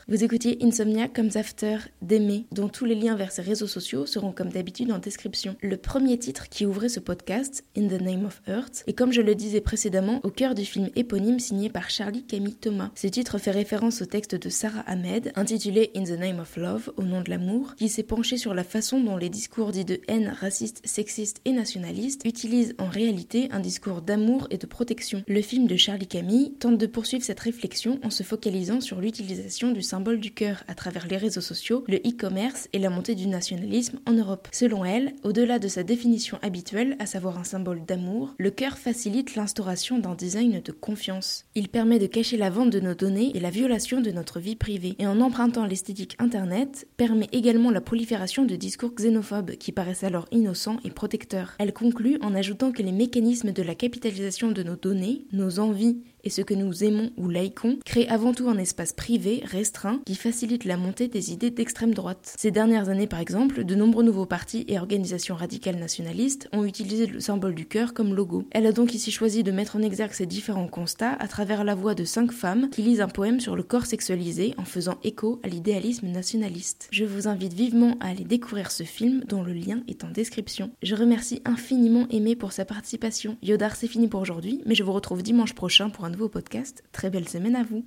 Vous 0.09 0.21
écoutiez 0.21 0.57
Insomnia 0.61 1.07
Comes 1.07 1.29
After 1.35 1.77
d'Aimer, 2.01 2.45
dont 2.51 2.67
tous 2.67 2.83
les 2.83 2.93
liens 2.93 3.15
vers 3.15 3.31
ses 3.31 3.41
réseaux 3.41 3.67
sociaux 3.67 4.05
seront 4.05 4.33
comme 4.33 4.49
d'habitude 4.49 4.91
en 4.91 4.97
description. 4.97 5.55
Le 5.61 5.77
premier 5.77 6.19
titre 6.19 6.49
qui 6.49 6.65
ouvrait 6.65 6.89
ce 6.89 6.99
podcast, 6.99 7.63
In 7.77 7.87
the 7.87 8.01
Name 8.01 8.25
of 8.25 8.41
Earth, 8.45 8.83
est 8.85 8.93
comme 8.93 9.13
je 9.13 9.21
le 9.21 9.33
disais 9.33 9.61
précédemment 9.61 10.19
au 10.23 10.29
cœur 10.29 10.55
du 10.55 10.65
film 10.65 10.89
éponyme 10.97 11.39
signé 11.39 11.69
par 11.69 11.89
Charlie 11.89 12.25
Camille 12.25 12.55
Thomas. 12.55 12.91
Ce 12.95 13.07
titre 13.07 13.37
fait 13.37 13.51
référence 13.51 14.01
au 14.01 14.05
texte 14.05 14.35
de 14.35 14.49
Sarah 14.49 14.83
Ahmed, 14.87 15.31
intitulé 15.35 15.89
In 15.95 16.03
the 16.03 16.19
Name 16.19 16.39
of 16.41 16.57
Love, 16.57 16.91
au 16.97 17.03
nom 17.03 17.21
de 17.21 17.29
l'amour, 17.29 17.75
qui 17.75 17.87
s'est 17.87 18.03
penché 18.03 18.35
sur 18.35 18.53
la 18.53 18.65
façon 18.65 18.99
dont 18.99 19.15
les 19.15 19.29
discours 19.29 19.71
dits 19.71 19.85
de 19.85 20.01
haine 20.09 20.35
raciste, 20.37 20.81
sexiste 20.83 21.39
et 21.45 21.53
nationaliste 21.53 22.23
utilisent 22.25 22.75
en 22.77 22.89
réalité 22.89 23.47
un 23.51 23.61
discours 23.61 24.01
d'amour 24.01 24.47
et 24.49 24.57
de 24.57 24.67
protection. 24.67 25.23
Le 25.29 25.41
film 25.41 25.65
de 25.65 25.77
Charlie 25.77 26.07
Camille 26.07 26.55
tente 26.59 26.77
de 26.77 26.87
poursuivre 26.87 27.23
cette 27.23 27.39
réflexion 27.39 28.01
en 28.03 28.09
se 28.09 28.23
focalisant 28.23 28.81
sur 28.81 28.99
l'utilisation 28.99 29.71
du 29.71 29.81
symbole 29.93 30.19
du 30.19 30.32
cœur 30.32 30.63
à 30.67 30.73
travers 30.73 31.06
les 31.06 31.17
réseaux 31.17 31.39
sociaux, 31.39 31.84
le 31.88 31.97
e-commerce 31.97 32.67
et 32.73 32.79
la 32.79 32.89
montée 32.89 33.13
du 33.13 33.27
nationalisme 33.27 33.99
en 34.08 34.13
Europe. 34.13 34.47
Selon 34.51 34.84
elle, 34.84 35.13
au-delà 35.21 35.60
de 35.60 35.67
sa 35.67 35.84
définition 35.84 36.39
habituelle, 36.41 36.95
à 36.97 37.06
savoir 37.06 37.38
un 37.38 37.43
symbole 37.43 37.86
d'amour, 37.86 38.34
le 38.39 38.49
cœur 38.49 38.79
facilite 38.79 39.36
l'instauration 39.36 39.99
d'un 39.99 40.15
design 40.15 40.62
de 40.62 40.71
confiance. 40.71 41.45
Il 41.53 41.69
permet 41.69 41.99
de 41.99 42.08
cacher 42.08 42.38
la 42.38 42.49
vente 42.49 42.71
de 42.71 42.79
nos 42.79 42.95
données 42.95 43.34
et 43.36 43.39
la 43.39 43.51
violation 43.51 44.01
de 44.01 44.10
notre 44.10 44.39
vie 44.39 44.56
privée, 44.56 44.95
et 44.97 45.06
en 45.06 45.21
empruntant 45.21 45.67
l'esthétique 45.67 46.15
Internet, 46.17 46.88
permet 46.97 47.29
également 47.32 47.69
la 47.69 47.79
prolifération 47.79 48.45
de 48.45 48.56
discours 48.56 48.95
xénophobes 48.95 49.58
qui 49.58 49.71
paraissent 49.71 50.03
alors 50.03 50.25
innocents 50.32 50.77
et 50.84 50.89
protecteurs. 50.89 51.53
Elle 51.60 51.71
conclut 51.71 52.17
en 52.21 52.34
ajoutant 52.34 52.71
que 52.71 52.82
les 52.82 52.91
mécanismes 52.91 53.51
de 53.51 53.62
la 53.62 53.75
capitalisation 53.75 54.49
de 54.49 54.63
nos 54.63 54.75
données, 54.75 55.27
nos 55.34 55.60
envies 55.60 56.01
et 56.23 56.29
ce 56.29 56.41
que 56.41 56.53
nous 56.53 56.83
aimons 56.83 57.12
ou 57.17 57.29
laïcons 57.29 57.79
crée 57.86 58.07
avant 58.07 58.33
tout 58.33 58.49
un 58.49 58.57
espace 58.57 58.93
privé, 58.93 59.41
restreint, 59.45 60.01
qui 60.05 60.15
facilite 60.15 60.65
la 60.65 60.77
montée 60.77 61.07
des 61.07 61.31
idées 61.31 61.51
d'extrême 61.51 61.93
droite. 61.93 62.36
Ces 62.38 62.51
dernières 62.51 62.89
années, 62.89 63.07
par 63.07 63.19
exemple, 63.19 63.63
de 63.63 63.75
nombreux 63.75 64.03
nouveaux 64.03 64.25
partis 64.25 64.65
et 64.67 64.79
organisations 64.79 65.36
radicales 65.36 65.77
nationalistes 65.77 66.49
ont 66.53 66.65
utilisé 66.65 67.05
le 67.07 67.19
symbole 67.19 67.55
du 67.55 67.65
cœur 67.65 67.93
comme 67.93 68.13
logo. 68.13 68.45
Elle 68.51 68.67
a 68.67 68.71
donc 68.71 68.93
ici 68.93 69.12
choisi 69.12 69.43
de 69.43 69.51
mettre 69.51 69.75
en 69.75 69.81
exergue 69.81 70.13
ces 70.13 70.25
différents 70.25 70.67
constats 70.67 71.13
à 71.13 71.27
travers 71.27 71.63
la 71.63 71.75
voix 71.75 71.95
de 71.95 72.05
cinq 72.05 72.31
femmes 72.31 72.69
qui 72.69 72.81
lisent 72.81 73.01
un 73.01 73.07
poème 73.07 73.39
sur 73.39 73.55
le 73.55 73.63
corps 73.63 73.86
sexualisé 73.86 74.53
en 74.57 74.65
faisant 74.65 74.97
écho 75.03 75.39
à 75.43 75.47
l'idéalisme 75.47 76.07
nationaliste. 76.07 76.88
Je 76.91 77.05
vous 77.05 77.27
invite 77.27 77.53
vivement 77.53 77.97
à 77.99 78.07
aller 78.07 78.23
découvrir 78.23 78.71
ce 78.71 78.83
film 78.83 79.23
dont 79.27 79.43
le 79.43 79.53
lien 79.53 79.81
est 79.88 80.03
en 80.03 80.09
description. 80.09 80.71
Je 80.81 80.95
remercie 80.95 81.41
infiniment 81.45 82.07
Aimé 82.09 82.36
pour 82.36 82.51
sa 82.51 82.65
participation. 82.65 83.38
Yodar, 83.41 83.75
c'est 83.75 83.88
fini 83.88 84.07
pour 84.07 84.21
aujourd'hui, 84.21 84.62
mais 84.65 84.75
je 84.75 84.83
vous 84.83 84.93
retrouve 84.93 85.23
dimanche 85.23 85.53
prochain 85.53 85.89
pour 85.89 86.05
un 86.05 86.12
nouveau 86.13 86.30
podcast. 86.30 86.84
Très 86.91 87.10
belle 87.10 87.28
semaine 87.28 87.56
à 87.56 87.63
vous. 87.63 87.82